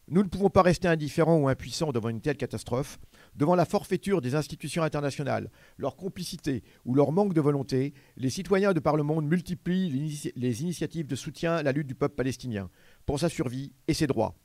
Nous 0.07 0.23
ne 0.23 0.27
pouvons 0.27 0.49
pas 0.49 0.61
rester 0.63 0.87
indifférents 0.89 1.37
ou 1.37 1.47
impuissants 1.47 1.91
devant 1.93 2.09
une 2.09 2.19
telle 2.19 2.35
catastrophe, 2.35 2.99
devant 3.35 3.55
la 3.55 3.63
forfaiture 3.65 4.19
des 4.19 4.35
institutions 4.35 4.83
internationales, 4.83 5.49
leur 5.77 5.95
complicité 5.95 6.63
ou 6.85 6.95
leur 6.95 7.11
manque 7.13 7.33
de 7.33 7.39
volonté. 7.39 7.93
Les 8.17 8.29
citoyens 8.29 8.73
de 8.73 8.79
par 8.81 8.97
le 8.97 9.03
monde 9.03 9.25
multiplient 9.25 9.89
les 10.35 10.61
initiatives 10.63 11.07
de 11.07 11.15
soutien 11.15 11.53
à 11.55 11.63
la 11.63 11.71
lutte 11.71 11.87
du 11.87 11.95
peuple 11.95 12.15
palestinien 12.15 12.69
pour 13.05 13.19
sa 13.19 13.29
survie 13.29 13.71
et 13.87 13.93
ses 13.93 14.07
droits. 14.07 14.35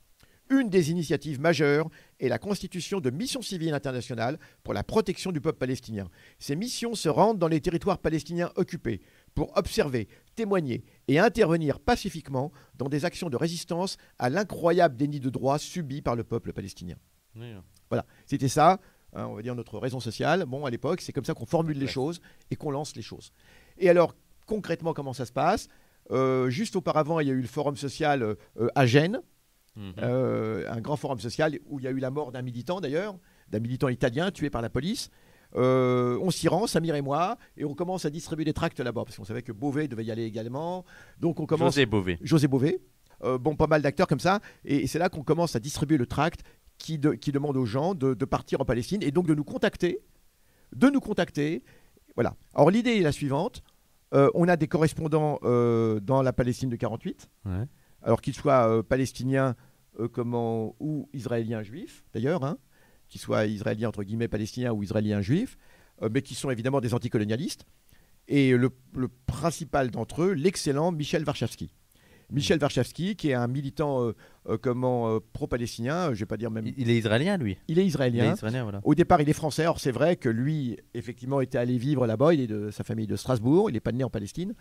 Une 0.50 0.68
des 0.70 0.92
initiatives 0.92 1.40
majeures 1.40 1.88
est 2.20 2.28
la 2.28 2.38
constitution 2.38 3.00
de 3.00 3.10
missions 3.10 3.42
civiles 3.42 3.74
internationales 3.74 4.38
pour 4.62 4.72
la 4.74 4.84
protection 4.84 5.32
du 5.32 5.40
peuple 5.40 5.58
palestinien. 5.58 6.08
Ces 6.38 6.54
missions 6.54 6.94
se 6.94 7.08
rendent 7.08 7.38
dans 7.38 7.48
les 7.48 7.60
territoires 7.60 7.98
palestiniens 7.98 8.52
occupés 8.54 9.00
pour 9.36 9.56
observer, 9.56 10.08
témoigner 10.34 10.82
et 11.06 11.20
intervenir 11.20 11.78
pacifiquement 11.78 12.50
dans 12.74 12.88
des 12.88 13.04
actions 13.04 13.30
de 13.30 13.36
résistance 13.36 13.98
à 14.18 14.28
l'incroyable 14.30 14.96
déni 14.96 15.20
de 15.20 15.30
droits 15.30 15.58
subi 15.58 16.02
par 16.02 16.16
le 16.16 16.24
peuple 16.24 16.52
palestinien. 16.52 16.96
Oui. 17.36 17.52
Voilà, 17.90 18.04
c'était 18.24 18.48
ça, 18.48 18.80
hein, 19.12 19.26
on 19.26 19.34
va 19.34 19.42
dire 19.42 19.54
notre 19.54 19.78
raison 19.78 20.00
sociale. 20.00 20.44
Bon, 20.46 20.64
à 20.64 20.70
l'époque, 20.70 21.00
c'est 21.02 21.12
comme 21.12 21.24
ça 21.24 21.34
qu'on 21.34 21.46
formule 21.46 21.78
les 21.78 21.86
choses 21.86 22.20
et 22.50 22.56
qu'on 22.56 22.70
lance 22.72 22.96
les 22.96 23.02
choses. 23.02 23.30
Et 23.78 23.88
alors, 23.88 24.16
concrètement, 24.46 24.94
comment 24.94 25.12
ça 25.12 25.26
se 25.26 25.32
passe? 25.32 25.68
Euh, 26.10 26.48
Juste 26.50 26.74
auparavant, 26.76 27.20
il 27.20 27.28
y 27.28 27.30
a 27.30 27.34
eu 27.34 27.40
le 27.42 27.46
forum 27.46 27.76
social 27.76 28.22
euh, 28.22 28.34
euh, 28.58 28.68
à 28.74 28.86
Gênes, 28.86 29.20
Mhm. 29.76 29.92
euh, 29.98 30.72
un 30.72 30.80
grand 30.80 30.96
forum 30.96 31.20
social 31.20 31.58
où 31.66 31.78
il 31.78 31.84
y 31.84 31.86
a 31.86 31.90
eu 31.90 31.98
la 31.98 32.10
mort 32.10 32.32
d'un 32.32 32.40
militant 32.40 32.80
d'ailleurs, 32.80 33.18
d'un 33.50 33.60
militant 33.60 33.88
italien 33.88 34.30
tué 34.30 34.48
par 34.48 34.62
la 34.62 34.70
police. 34.70 35.10
Euh, 35.56 36.18
on 36.20 36.30
s'y 36.30 36.48
rend, 36.48 36.66
Samir 36.66 36.94
et 36.94 37.02
moi, 37.02 37.36
et 37.56 37.64
on 37.64 37.74
commence 37.74 38.04
à 38.04 38.10
distribuer 38.10 38.44
des 38.44 38.52
tracts 38.52 38.78
là-bas, 38.80 39.04
parce 39.04 39.16
qu'on 39.16 39.24
savait 39.24 39.42
que 39.42 39.52
Beauvais 39.52 39.88
devait 39.88 40.04
y 40.04 40.10
aller 40.10 40.24
également. 40.24 40.84
Donc 41.20 41.40
on 41.40 41.46
commence... 41.46 41.74
José 41.74 41.86
Bové. 41.86 42.18
José 42.22 42.46
Beauvais, 42.48 42.80
euh, 43.24 43.38
bon, 43.38 43.56
pas 43.56 43.66
mal 43.66 43.80
d'acteurs 43.82 44.06
comme 44.06 44.20
ça, 44.20 44.40
et, 44.64 44.76
et 44.82 44.86
c'est 44.86 44.98
là 44.98 45.08
qu'on 45.08 45.22
commence 45.22 45.56
à 45.56 45.60
distribuer 45.60 45.96
le 45.96 46.06
tract 46.06 46.40
qui, 46.78 46.98
de- 46.98 47.12
qui 47.14 47.32
demande 47.32 47.56
aux 47.56 47.64
gens 47.64 47.94
de, 47.94 48.12
de 48.12 48.24
partir 48.26 48.60
en 48.60 48.64
Palestine 48.66 49.02
et 49.02 49.10
donc 49.10 49.26
de 49.26 49.34
nous 49.34 49.44
contacter, 49.44 50.00
de 50.74 50.88
nous 50.90 51.00
contacter. 51.00 51.62
Voilà. 52.16 52.34
Alors 52.54 52.70
l'idée 52.70 52.96
est 52.96 53.00
la 53.02 53.12
suivante. 53.12 53.62
Euh, 54.14 54.30
on 54.34 54.46
a 54.48 54.56
des 54.56 54.68
correspondants 54.68 55.38
dans 55.42 56.22
la 56.22 56.32
Palestine 56.32 56.68
de 56.68 56.76
48, 56.76 57.28
Ouais. 57.46 57.64
alors 58.02 58.20
qu'ils 58.20 58.34
soient 58.34 58.82
palestiniens 58.86 59.56
comment, 60.12 60.76
ou 60.78 61.08
israéliens 61.14 61.62
juifs, 61.62 62.04
d'ailleurs, 62.12 62.44
hein, 62.44 62.58
qu'ils 63.08 63.20
soient 63.20 63.46
israéliens 63.46 63.88
entre 63.88 64.02
guillemets 64.04 64.28
palestiniens 64.28 64.72
ou 64.72 64.82
israéliens 64.82 65.22
juifs, 65.22 65.56
euh, 66.02 66.08
mais 66.12 66.22
qui 66.22 66.34
sont 66.34 66.50
évidemment 66.50 66.80
des 66.80 66.94
anticolonialistes. 66.94 67.64
Et 68.28 68.52
le, 68.56 68.70
le 68.94 69.08
principal 69.26 69.90
d'entre 69.90 70.22
eux, 70.22 70.32
l'excellent 70.32 70.90
Michel 70.92 71.24
Warszawski. 71.24 71.70
Michel 72.32 72.58
Warszawski, 72.60 73.14
qui 73.14 73.28
est 73.30 73.34
un 73.34 73.46
militant 73.46 74.02
euh, 74.02 74.12
euh, 74.48 74.58
comment 74.60 75.08
euh, 75.14 75.20
pro-palestinien, 75.32 76.12
je 76.12 76.18
vais 76.18 76.26
pas 76.26 76.36
dire 76.36 76.50
même, 76.50 76.66
Il 76.76 76.90
est 76.90 76.96
israélien, 76.98 77.36
lui. 77.36 77.56
il 77.68 77.78
est 77.78 77.82
Il 77.82 77.84
est 77.84 77.86
israélien. 77.86 78.62
voilà. 78.64 78.80
Au 78.82 78.96
départ, 78.96 79.20
il 79.20 79.28
est 79.28 79.32
français. 79.32 79.66
Or, 79.66 79.78
c'est 79.78 79.92
vrai 79.92 80.16
que 80.16 80.28
lui, 80.28 80.76
effectivement, 80.94 81.40
était 81.40 81.58
allé 81.58 81.78
vivre 81.78 82.04
là-bas. 82.04 82.34
Il 82.34 82.40
est 82.40 82.46
de 82.48 82.70
sa 82.72 82.82
famille 82.82 83.06
de 83.06 83.14
Strasbourg. 83.14 83.70
Il 83.70 83.74
n'est 83.74 83.80
pas 83.80 83.92
né 83.92 84.02
en 84.02 84.10
Palestine. 84.10 84.54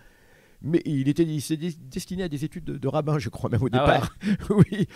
Mais 0.61 0.81
il 0.85 1.09
était 1.09 1.23
il 1.23 1.41
s'est 1.41 1.57
destiné 1.57 2.23
à 2.23 2.29
des 2.29 2.45
études 2.45 2.65
de, 2.65 2.77
de 2.77 2.87
rabbin, 2.87 3.17
je 3.17 3.29
crois, 3.29 3.49
même 3.49 3.63
au 3.63 3.69
Ah 3.71 3.79
départ. 3.79 4.15
oui. 4.51 4.87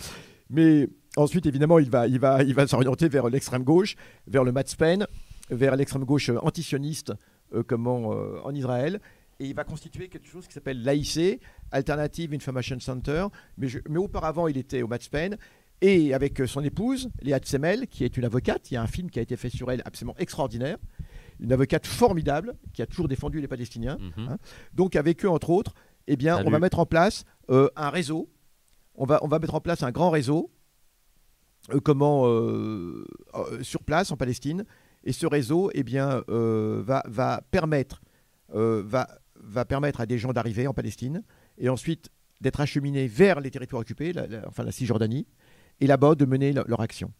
Mais 0.51 0.87
ensuite, 1.19 1.45
évidemment, 1.45 1.79
il 1.79 1.89
va, 1.89 2.07
il 2.07 2.19
va, 2.19 2.43
il 2.43 2.53
va 2.53 2.65
s'orienter 2.67 3.07
vers 3.09 3.29
l'extrême 3.29 3.63
gauche, 3.63 3.95
vers 4.27 4.43
le 4.43 4.51
Matzpen, 4.51 5.05
vers 5.49 5.75
l'extrême 5.75 6.03
gauche 6.05 6.29
euh, 6.29 6.37
antisioniste 6.41 7.13
euh, 7.53 7.63
comment, 7.63 8.13
euh, 8.13 8.39
en 8.43 8.53
Israël. 8.53 8.99
Et 9.39 9.45
il 9.47 9.55
va 9.55 9.63
constituer 9.63 10.09
quelque 10.09 10.27
chose 10.27 10.47
qui 10.47 10.53
s'appelle 10.53 10.81
l'AIC, 10.83 11.39
Alternative 11.71 12.33
Information 12.33 12.79
Center. 12.79 13.25
Mais, 13.57 13.67
je- 13.69 13.79
mais 13.89 13.97
auparavant, 13.99 14.47
il 14.47 14.57
était 14.57 14.81
au 14.81 14.87
Matzpen. 14.87 15.37
Et 15.81 16.13
avec 16.13 16.41
euh, 16.41 16.47
son 16.47 16.61
épouse, 16.63 17.09
Léa 17.21 17.39
Tsemel, 17.39 17.87
qui 17.87 18.03
est 18.03 18.17
une 18.17 18.25
avocate, 18.25 18.69
il 18.69 18.73
y 18.73 18.77
a 18.77 18.81
un 18.81 18.87
film 18.87 19.09
qui 19.09 19.17
a 19.19 19.21
été 19.21 19.37
fait 19.37 19.49
sur 19.49 19.71
elle 19.71 19.81
absolument 19.85 20.15
extraordinaire. 20.17 20.77
Une 21.39 21.53
avocate 21.53 21.87
formidable 21.87 22.53
qui 22.73 22.81
a 22.81 22.85
toujours 22.85 23.07
défendu 23.07 23.39
les 23.39 23.47
Palestiniens. 23.47 23.97
Mhm. 24.17 24.27
Hein 24.27 24.37
Donc 24.73 24.97
avec 24.97 25.23
eux, 25.23 25.29
entre 25.29 25.51
autres, 25.51 25.73
eh 26.07 26.17
bien, 26.17 26.35
on 26.45 26.49
va 26.51 26.57
mettre 26.59 26.79
en 26.79 26.85
place 26.85 27.23
euh, 27.49 27.69
un 27.77 27.89
réseau. 27.89 28.29
On 28.95 29.05
va, 29.05 29.23
on 29.23 29.29
va 29.29 29.39
mettre 29.39 29.55
en 29.55 29.61
place 29.61 29.81
un 29.83 29.91
grand 29.91 30.09
réseau 30.09 30.51
comment, 31.83 32.27
euh, 32.27 33.05
euh, 33.35 33.61
sur 33.63 33.83
place 33.83 34.11
en 34.11 34.17
Palestine. 34.17 34.65
Et 35.03 35.11
ce 35.13 35.25
réseau 35.27 35.69
eh 35.73 35.83
bien, 35.83 36.23
euh, 36.29 36.81
va, 36.85 37.03
va, 37.07 37.41
permettre, 37.51 38.01
euh, 38.53 38.83
va, 38.85 39.07
va 39.35 39.63
permettre 39.65 40.01
à 40.01 40.05
des 40.05 40.17
gens 40.17 40.33
d'arriver 40.33 40.67
en 40.67 40.73
Palestine 40.73 41.23
et 41.57 41.69
ensuite 41.69 42.09
d'être 42.41 42.59
acheminés 42.61 43.07
vers 43.07 43.39
les 43.39 43.51
territoires 43.51 43.81
occupés, 43.81 44.11
la- 44.13 44.27
la- 44.27 44.47
enfin 44.47 44.63
la 44.63 44.71
Cisjordanie, 44.71 45.25
et 45.79 45.87
là-bas 45.87 46.15
de 46.15 46.25
mener 46.25 46.51
le- 46.53 46.63
leur 46.67 46.81
action. 46.81 47.11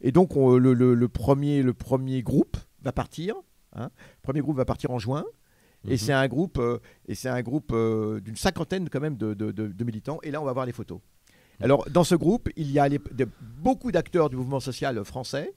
Et 0.00 0.12
donc 0.12 0.36
on- 0.36 0.56
le, 0.56 0.74
le- 0.74 0.94
le 0.94 1.08
premier, 1.08 1.62
le 1.62 1.72
premier 1.74 2.22
groupe 2.22 2.56
va 2.82 2.92
partir. 2.92 3.34
hein. 3.76 3.90
le 3.96 4.22
premier 4.22 4.40
groupe 4.40 4.56
va 4.56 4.64
partir 4.64 4.90
en 4.92 4.98
juin. 5.00 5.24
Et 5.86 5.92
Mhm. 5.92 5.96
c'est 5.98 6.12
un 6.12 6.28
groupe, 6.28 6.58
euh, 6.58 6.78
et 7.08 7.14
c'est 7.16 7.28
un 7.28 7.42
groupe 7.42 7.70
euh, 7.72 8.20
d'une 8.20 8.36
cinquantaine 8.36 8.88
quand 8.88 9.00
même 9.00 9.16
de, 9.16 9.34
de- 9.34 9.50
de- 9.52 9.66
de 9.66 9.84
militants. 9.84 10.18
Et 10.22 10.30
là, 10.30 10.40
on 10.40 10.44
va 10.44 10.52
voir 10.52 10.64
les 10.64 10.72
photos. 10.72 11.00
Alors, 11.60 11.88
dans 11.90 12.04
ce 12.04 12.14
groupe, 12.14 12.48
il 12.56 12.70
y 12.70 12.78
a 12.78 12.88
les- 12.88 12.98
de- 13.12 13.28
beaucoup 13.58 13.92
d'acteurs 13.92 14.28
du 14.30 14.36
mouvement 14.36 14.60
social 14.60 15.02
français, 15.04 15.52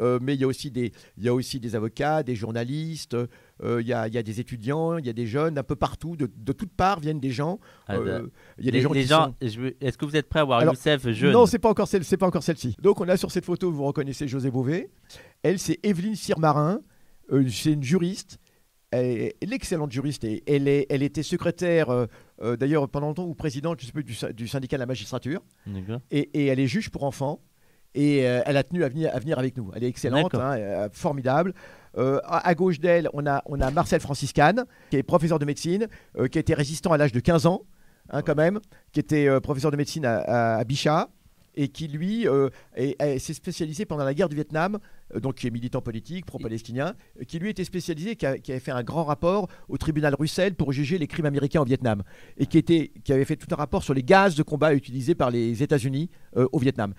euh, 0.00 0.20
mais 0.22 0.34
il 0.34 0.40
y, 0.40 0.44
a 0.44 0.46
aussi 0.46 0.70
des, 0.70 0.92
il 1.16 1.24
y 1.24 1.28
a 1.28 1.34
aussi 1.34 1.58
des 1.58 1.74
avocats, 1.74 2.22
des 2.22 2.36
journalistes, 2.36 3.14
euh, 3.14 3.80
il, 3.82 3.86
y 3.88 3.92
a, 3.92 4.06
il 4.06 4.14
y 4.14 4.18
a 4.18 4.22
des 4.22 4.38
étudiants, 4.38 4.96
il 4.96 5.04
y 5.04 5.08
a 5.08 5.12
des 5.12 5.26
jeunes, 5.26 5.58
un 5.58 5.64
peu 5.64 5.74
partout, 5.74 6.14
de, 6.14 6.30
de 6.36 6.52
toutes 6.52 6.70
parts 6.72 7.00
viennent 7.00 7.18
des 7.18 7.32
gens. 7.32 7.58
Ah, 7.88 7.96
Euh, 7.96 8.28
il 8.58 8.64
y 8.66 8.68
a 8.68 8.70
les 8.70 8.78
des 8.78 8.82
gens 8.82 8.92
les 8.92 9.06
sont- 9.06 9.34
est-ce 9.80 9.98
que 9.98 10.04
vous 10.04 10.14
êtes 10.14 10.28
prêts 10.28 10.38
à 10.40 10.44
voir 10.44 10.60
Alors, 10.60 10.74
Youssef 10.74 11.08
jeune 11.10 11.32
Non, 11.32 11.46
c'est 11.46 11.58
pas 11.58 11.68
encore 11.70 11.88
celle, 11.88 12.04
c'est 12.04 12.16
pas 12.16 12.28
encore 12.28 12.44
celle-ci. 12.44 12.76
Donc 12.80 13.00
on 13.00 13.08
a 13.08 13.16
sur 13.16 13.32
cette 13.32 13.44
photo, 13.44 13.72
vous 13.72 13.84
reconnaissez 13.84 14.28
José 14.28 14.52
Beauvais. 14.52 14.88
Elle, 15.42 15.58
c'est 15.58 15.80
Evelyne 15.82 16.14
Sirmarin. 16.14 16.80
C'est 17.50 17.72
une 17.72 17.82
juriste. 17.82 18.38
Elle 18.90 19.04
est 19.06 19.36
l'excellente 19.44 19.92
juriste. 19.92 20.24
Et 20.24 20.42
elle, 20.46 20.66
est, 20.68 20.86
elle 20.88 21.02
était 21.02 21.22
secrétaire, 21.22 21.90
euh, 21.90 22.06
euh, 22.42 22.56
d'ailleurs 22.56 22.88
pendant 22.88 23.08
longtemps, 23.08 23.24
ou 23.26 23.34
présidente, 23.34 23.80
je 23.80 23.86
sais 23.86 23.92
plus, 23.92 24.04
du, 24.04 24.14
sy- 24.14 24.32
du 24.34 24.48
syndicat 24.48 24.76
de 24.76 24.80
la 24.80 24.86
magistrature. 24.86 25.42
Et, 26.10 26.30
et 26.32 26.46
elle 26.46 26.58
est 26.60 26.66
juge 26.66 26.90
pour 26.90 27.04
enfants. 27.04 27.40
Et 27.94 28.26
euh, 28.28 28.40
elle 28.46 28.56
a 28.56 28.62
tenu 28.62 28.84
à 28.84 28.88
venir, 28.88 29.10
à 29.14 29.18
venir 29.18 29.38
avec 29.38 29.56
nous. 29.56 29.70
Elle 29.74 29.84
est 29.84 29.88
excellente, 29.88 30.34
hein, 30.40 30.88
formidable. 30.92 31.54
Euh, 31.96 32.20
à, 32.24 32.46
à 32.48 32.54
gauche 32.54 32.80
d'elle, 32.80 33.08
on 33.12 33.26
a, 33.26 33.42
on 33.46 33.60
a 33.60 33.70
Marcel 33.70 34.00
Franciscane, 34.00 34.64
qui 34.90 34.96
est 34.96 35.02
professeur 35.02 35.38
de 35.38 35.44
médecine, 35.44 35.88
qui 36.30 36.38
a 36.38 36.40
été 36.40 36.54
résistant 36.54 36.92
à 36.92 36.96
l'âge 36.98 37.12
de 37.12 37.20
15 37.20 37.46
ans, 37.46 37.62
hein, 38.10 38.22
quand 38.22 38.36
même, 38.36 38.60
qui 38.92 39.00
était 39.00 39.40
professeur 39.40 39.70
de 39.70 39.76
médecine 39.76 40.04
à, 40.04 40.18
à, 40.18 40.56
à 40.58 40.64
Bichat, 40.64 41.08
et 41.58 41.68
qui, 41.68 41.88
lui, 41.88 42.28
euh, 42.28 42.48
est- 42.76 42.94
est- 43.02 43.18
s'est 43.18 43.34
spécialisé 43.34 43.84
pendant 43.84 44.04
la 44.04 44.14
guerre 44.14 44.28
du 44.28 44.36
Vietnam, 44.36 44.78
euh, 45.14 45.18
donc 45.18 45.34
qui 45.34 45.48
est 45.48 45.50
militant 45.50 45.80
politique, 45.82 46.24
pro-palestinien, 46.24 46.94
euh, 47.20 47.24
qui, 47.24 47.40
lui, 47.40 47.50
était 47.50 47.64
spécialisé, 47.64 48.14
qui, 48.14 48.26
avait 48.26 48.60
fait 48.60 48.70
un 48.70 48.84
grand 48.84 49.02
rapport 49.04 49.48
au 49.68 49.76
tribunal 49.76 50.14
Russell 50.14 50.54
pour 50.54 50.72
juger 50.72 50.98
les 50.98 51.08
crimes 51.08 51.26
américains 51.26 51.60
au 51.60 51.64
Vietnam, 51.64 52.04
et 52.36 52.46
qui, 52.46 52.58
était, 52.58 52.92
qui 53.02 53.12
avait 53.12 53.24
fait 53.24 53.34
tout 53.34 53.48
un 53.50 53.56
rapport 53.56 53.82
sur 53.82 53.92
les 53.92 54.04
gaz 54.04 54.36
de 54.36 54.44
combat 54.44 54.72
utilisés 54.72 55.16
par 55.16 55.32
les 55.32 55.60
États-Unis 55.64 56.10
au 56.36 56.58
Vietnam. 56.58 56.94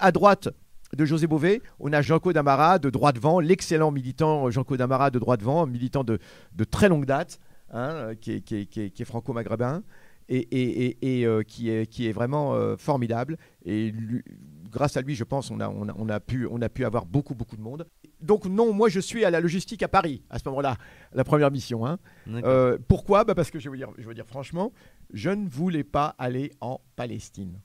À 0.00 0.10
droite 0.10 0.48
de 0.96 1.04
José 1.04 1.28
Bové, 1.28 1.62
on 1.78 1.92
a 1.92 2.02
Jean-Claude 2.02 2.36
Amara 2.36 2.80
de 2.80 2.90
droit 2.90 3.12
devant, 3.12 3.38
l'excellent 3.38 3.92
militant 3.92 4.50
Jean-Claude 4.50 4.80
Amara 4.80 5.10
de 5.10 5.20
droit 5.20 5.36
devant, 5.36 5.66
militant 5.66 6.02
de, 6.02 6.18
de 6.56 6.64
très 6.64 6.88
longue 6.88 7.06
date, 7.06 7.38
hein, 7.72 8.12
qui 8.20 8.42
est 8.48 9.04
franco-maghrébin. 9.04 9.84
Et, 10.32 10.38
et- 10.38 10.86
et- 10.86 11.20
et, 11.20 11.26
euh, 11.26 11.42
qui, 11.42 11.70
est, 11.70 11.86
qui 11.86 12.06
est 12.06 12.12
vraiment 12.12 12.54
euh, 12.54 12.76
formidable. 12.76 13.36
Et 13.64 13.90
lui- 13.90 14.22
grâce 14.70 14.96
à 14.96 15.02
lui, 15.02 15.16
je 15.16 15.24
pense, 15.24 15.50
on 15.50 15.58
a, 15.58 15.68
on, 15.68 15.88
a, 15.88 15.94
on 15.98 16.08
a 16.08 16.20
pu, 16.20 16.46
on 16.48 16.62
a 16.62 16.68
pu 16.68 16.84
avoir 16.84 17.04
beaucoup, 17.04 17.34
beaucoup 17.34 17.56
de 17.56 17.62
monde. 17.62 17.84
Donc 18.20 18.46
non, 18.46 18.72
moi 18.72 18.88
je 18.88 19.00
suis 19.00 19.24
à 19.24 19.30
la 19.30 19.40
logistique 19.40 19.82
à 19.82 19.88
Paris 19.88 20.22
à 20.30 20.38
ce 20.38 20.48
moment-là, 20.48 20.76
la 21.12 21.24
première 21.24 21.50
mission. 21.50 21.84
hein. 21.84 21.98
Euh, 22.28 22.78
pourquoi? 22.86 23.24
Bah 23.24 23.34
Parce 23.34 23.50
que 23.50 23.58
je 23.58 23.64
vais, 23.64 23.70
vous 23.70 23.76
dire, 23.76 23.90
je 23.98 24.08
dire 24.12 24.26
franchement, 24.26 24.72
je 25.12 25.30
ne 25.30 25.48
voulais 25.48 25.82
pas 25.84 26.14
aller 26.18 26.52
en 26.60 26.80
Palestine. 26.94 27.58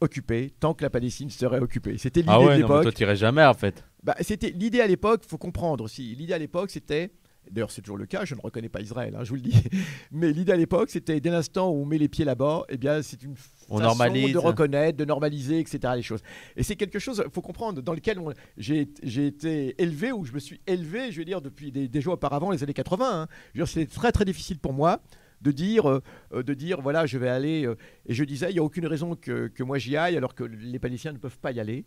Occupée, 0.00 0.50
tant 0.60 0.74
que 0.74 0.84
la 0.84 0.90
Palestine 0.90 1.28
serait 1.28 1.58
occupée. 1.58 1.98
C'était 1.98 2.20
l'idée 2.20 2.32
Ah 2.32 2.38
de 2.38 2.44
ouais, 2.44 2.50
mais 2.52 2.58
l'époque. 2.58 2.82
toi 2.84 2.92
t'irais 2.92 3.16
jamais 3.16 3.44
en 3.44 3.52
fait. 3.54 3.84
Bah, 4.04 4.14
c'était 4.20 4.50
l'idée 4.50 4.80
à 4.80 4.86
l'époque, 4.86 5.24
faut 5.26 5.38
comprendre 5.38 5.82
aussi. 5.84 6.14
L'idée 6.14 6.32
à 6.34 6.38
l'époque, 6.38 6.70
c'était 6.70 7.10
D'ailleurs, 7.50 7.70
c'est 7.70 7.82
toujours 7.82 7.96
le 7.96 8.06
cas, 8.06 8.24
je 8.24 8.34
ne 8.34 8.40
reconnais 8.40 8.68
pas 8.68 8.80
Israël, 8.80 9.14
hein, 9.16 9.24
je 9.24 9.30
vous 9.30 9.36
le 9.36 9.40
dis. 9.42 9.62
Mais 10.12 10.32
l'idée 10.32 10.52
à 10.52 10.56
l'époque, 10.56 10.90
c'était 10.90 11.20
dès 11.20 11.30
l'instant 11.30 11.70
où 11.70 11.82
on 11.82 11.84
met 11.84 11.98
les 11.98 12.08
pieds 12.08 12.24
là-bas, 12.24 12.64
eh 12.68 12.76
bien, 12.76 13.02
c'est 13.02 13.22
une 13.22 13.34
On 13.68 13.78
façon 13.78 13.88
normalise. 13.88 14.32
de 14.32 14.38
reconnaître, 14.38 14.96
de 14.98 15.04
normaliser, 15.04 15.60
etc. 15.60 15.92
les 15.96 16.02
choses. 16.02 16.22
Et 16.56 16.62
c'est 16.62 16.76
quelque 16.76 16.98
chose, 16.98 17.22
il 17.24 17.32
faut 17.32 17.42
comprendre, 17.42 17.80
dans 17.82 17.94
lequel 17.94 18.18
j'ai 18.56 18.80
été 19.26 19.74
élevé, 19.82 20.12
ou 20.12 20.24
je 20.24 20.32
me 20.32 20.38
suis 20.38 20.60
élevé, 20.66 21.12
je 21.12 21.18
veux 21.18 21.24
dire, 21.24 21.40
depuis 21.40 21.72
des, 21.72 21.88
déjà 21.88 22.10
auparavant, 22.10 22.50
les 22.50 22.62
années 22.62 22.74
80. 22.74 23.22
hein. 23.22 23.26
Je 23.54 23.60
veux 23.60 23.64
dire, 23.64 23.72
C'était 23.72 23.92
très 23.94 24.12
très 24.12 24.24
difficile 24.24 24.58
pour 24.58 24.72
moi 24.72 25.00
de 25.40 25.52
dire, 25.52 25.88
euh, 25.88 26.02
euh, 26.34 26.42
de 26.42 26.52
dire 26.52 26.80
voilà, 26.80 27.06
je 27.06 27.16
vais 27.16 27.28
aller. 27.28 27.64
euh, 27.64 27.76
et 28.06 28.12
je 28.14 28.24
disais, 28.24 28.50
il 28.50 28.54
n'y 28.54 28.58
a 28.58 28.62
aucune 28.64 28.86
raison 28.88 29.14
que, 29.14 29.46
que 29.46 29.62
moi 29.62 29.78
j'y 29.78 29.96
aille, 29.96 30.16
alors 30.16 30.34
que 30.34 30.42
les 30.42 30.80
Palestiniens 30.80 31.12
ne 31.12 31.18
peuvent 31.18 31.38
pas 31.38 31.52
y 31.52 31.60
aller. 31.60 31.84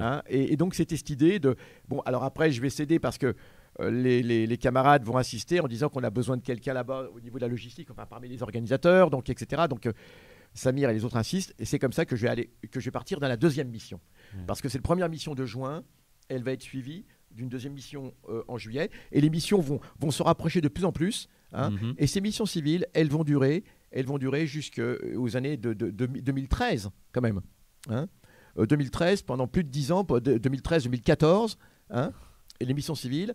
Hein, 0.00 0.22
et, 0.26 0.54
et 0.54 0.56
donc 0.56 0.74
c'était 0.74 0.96
cette 0.96 1.10
idée 1.10 1.38
de 1.38 1.54
bon 1.86 2.00
alors 2.06 2.24
après 2.24 2.50
je 2.50 2.62
vais 2.62 2.70
céder 2.70 2.98
parce 2.98 3.18
que 3.18 3.34
les, 3.80 4.22
les- 4.22 4.46
les 4.46 4.58
camarades 4.58 5.04
vont 5.04 5.16
insister 5.18 5.60
en 5.60 5.68
disant 5.68 5.88
qu'on 5.88 6.02
a 6.04 6.10
besoin 6.10 6.36
de 6.36 6.42
quelqu'un 6.42 6.72
là-bas 6.74 7.08
au 7.14 7.20
niveau 7.20 7.38
de 7.38 7.42
la 7.42 7.48
logistique, 7.48 7.90
enfin 7.90 8.06
parmi 8.06 8.28
les 8.28 8.42
organisateurs, 8.42 9.10
donc 9.10 9.28
etc. 9.30 9.62
Donc 9.68 9.86
euh, 9.86 9.92
Samir 10.54 10.88
et 10.90 10.94
les 10.94 11.04
autres 11.04 11.16
insistent 11.16 11.52
et 11.58 11.64
c'est 11.64 11.80
comme 11.80 11.92
ça 11.92 12.04
que 12.06 12.14
je 12.14 12.22
vais 12.22 12.28
aller 12.28 12.50
que 12.70 12.78
je 12.78 12.84
vais 12.84 12.92
partir 12.92 13.18
dans 13.18 13.26
la 13.28 13.36
deuxième 13.36 13.68
mission 13.68 13.98
parce 14.46 14.60
que 14.62 14.68
c'est 14.68 14.78
la 14.78 14.82
première 14.82 15.08
mission 15.08 15.34
de 15.34 15.44
juin, 15.44 15.82
elle 16.28 16.44
va 16.44 16.52
être 16.52 16.62
suivie 16.62 17.04
d'une 17.32 17.48
deuxième 17.48 17.72
mission 17.72 18.14
euh, 18.28 18.44
en 18.46 18.56
juillet 18.58 18.88
et 19.10 19.20
les 19.20 19.30
missions 19.30 19.60
vont 19.60 19.80
vont 19.98 20.12
se 20.12 20.22
rapprocher 20.22 20.60
de 20.60 20.68
plus 20.68 20.84
en 20.84 20.92
plus. 20.92 21.28
hein. 21.52 21.70
Mhm. 21.70 21.94
Et 21.98 22.06
ces 22.06 22.20
missions 22.20 22.46
civiles, 22.46 22.86
elles 22.94 23.08
vont 23.10 23.24
durer, 23.24 23.64
elles 23.90 24.06
vont 24.06 24.18
durer 24.18 24.46
jusqu'aux 24.46 25.36
années 25.36 25.56
de, 25.56 25.72
de- 25.72 25.90
de- 25.90 26.06
2013 26.06 26.90
quand 27.12 27.20
même. 27.22 27.40
hein. 27.88 28.06
euh, 28.58 28.66
2013, 28.66 29.22
pendant 29.22 29.48
plus 29.48 29.64
de 29.64 29.70
10 29.70 29.90
ans, 29.90 30.04
2013-2014, 30.04 31.56
hein, 31.90 32.12
et 32.60 32.64
les 32.64 32.74
missions 32.74 32.94
civiles, 32.94 33.34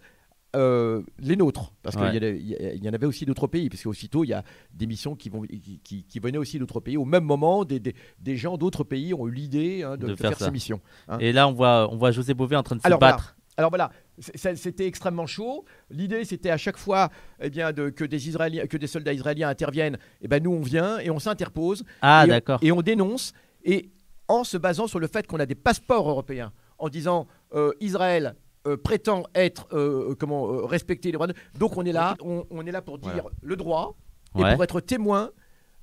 euh, 0.56 1.04
les 1.20 1.36
nôtres, 1.36 1.74
parce 1.84 1.96
Ouais. 1.96 2.12
qu'il 2.20 2.84
y, 2.84 2.90
en 2.90 2.94
avait 2.94 3.06
aussi 3.06 3.26
d'autres 3.26 3.48
pays, 3.48 3.70
parce 3.70 3.84
qu'aussitôt 3.84 4.24
il 4.24 4.30
y 4.30 4.34
a 4.34 4.44
des 4.74 4.88
missions 4.88 5.16
qui, 5.16 5.30
vont, 5.30 5.44
qui, 5.44 5.80
qui- 5.84 6.04
qui 6.04 6.20
venaient 6.20 6.38
aussi 6.40 6.58
d'autres 6.58 6.80
pays. 6.80 6.98
Au 6.98 7.06
même 7.06 7.24
moment, 7.24 7.66
des, 7.66 7.80
des- 7.80 7.94
des 8.20 8.36
gens 8.36 8.58
d'autres 8.58 8.84
pays 8.84 9.14
ont 9.14 9.28
eu 9.28 9.32
l'idée 9.32 9.84
hein, 9.84 9.96
de, 9.98 10.16
faire 10.16 10.38
ces 10.38 10.50
missions. 10.52 10.82
hein. 11.08 11.18
Et 11.20 11.32
là, 11.32 11.48
on 11.48 11.54
voit, 11.54 11.88
on 11.92 11.98
voit 11.98 12.12
José 12.12 12.34
Bové 12.34 12.56
en 12.56 12.64
train 12.64 12.76
de 12.78 12.82
se 12.82 12.88
Alors, 12.88 13.00
voilà. 13.00 13.14
battre. 13.16 13.36
Alors 13.58 13.70
voilà, 13.72 13.92
c'était 14.20 14.88
extrêmement 14.88 15.26
chaud. 15.28 15.66
L'idée, 15.92 16.24
c'était 16.24 16.50
à 16.50 16.58
chaque 16.58 16.78
fois 16.78 17.10
eh 17.42 17.50
bien, 17.50 17.74
de, 17.74 17.90
que, 17.90 18.06
des 18.06 18.30
Israéliens, 18.30 18.66
que 18.68 18.78
des 18.78 18.88
soldats 18.88 19.12
israéliens 19.14 19.50
interviennent. 19.50 19.98
Et 20.22 20.28
ben 20.30 20.42
nous, 20.42 20.52
on 20.52 20.62
vient 20.62 20.98
et 21.00 21.10
on 21.10 21.20
s'interpose 21.20 21.84
Ah, 22.02 22.24
et, 22.26 22.30
d'accord. 22.30 22.60
et 22.62 22.72
on 22.72 22.82
dénonce. 22.82 23.34
Et 23.66 23.90
en 24.30 24.46
se 24.46 24.56
basant 24.58 24.88
sur 24.88 25.00
le 25.00 25.08
fait 25.08 25.28
qu'on 25.28 25.40
a 25.42 25.46
des 25.46 25.56
passeports 25.56 26.10
européens, 26.10 26.54
en 26.78 26.88
disant 26.88 27.28
euh, 27.54 27.74
Israël 27.82 28.36
euh, 28.68 28.78
prétend 28.78 29.24
être 29.36 29.68
euh, 29.74 30.16
comment 30.20 30.52
euh, 30.52 30.66
respecter 30.66 31.10
les 31.10 31.14
droits. 31.14 31.28
de- 31.28 31.34
Donc 31.58 31.78
on 31.78 31.86
est 31.86 31.92
là, 31.92 32.16
on, 32.22 32.46
on 32.50 32.66
est 32.66 32.72
là 32.72 32.82
pour 32.82 32.98
dire 32.98 33.12
Voilà. 33.14 33.30
le 33.42 33.56
droit 33.56 33.96
et 34.38 34.42
Ouais. 34.44 34.54
pour 34.54 34.64
être 34.64 34.80
témoin. 34.82 35.32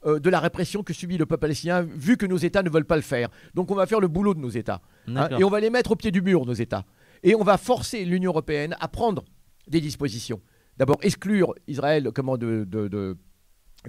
de 0.04 0.30
la 0.30 0.38
répression 0.38 0.84
que 0.84 0.92
subit 0.92 1.18
le 1.18 1.26
peuple 1.26 1.40
palestinien, 1.40 1.80
vu 1.82 2.16
que 2.16 2.26
nos 2.26 2.36
États 2.36 2.62
ne 2.62 2.70
veulent 2.70 2.84
pas 2.84 2.94
le 2.94 3.02
faire. 3.02 3.28
Donc 3.54 3.72
on 3.72 3.74
va 3.74 3.86
faire 3.86 3.98
le 3.98 4.06
boulot 4.06 4.34
de 4.34 4.38
nos 4.38 4.50
États. 4.50 4.80
Hein, 5.08 5.28
et 5.36 5.42
on 5.42 5.48
va 5.48 5.58
les 5.58 5.68
mettre 5.70 5.90
au 5.90 5.96
pied 5.96 6.12
du 6.12 6.22
mur, 6.22 6.46
nos 6.46 6.52
États. 6.52 6.84
Et 7.24 7.34
on 7.34 7.42
va 7.42 7.56
forcer 7.58 8.04
l'Union 8.04 8.30
européenne 8.30 8.76
à 8.78 8.86
prendre 8.86 9.24
des 9.66 9.80
dispositions. 9.80 10.40
D'abord, 10.76 10.98
exclure 11.02 11.54
Israël 11.66 12.10
comment, 12.14 12.36
de, 12.38 12.62
de- 12.68 12.86
de- 12.86 13.16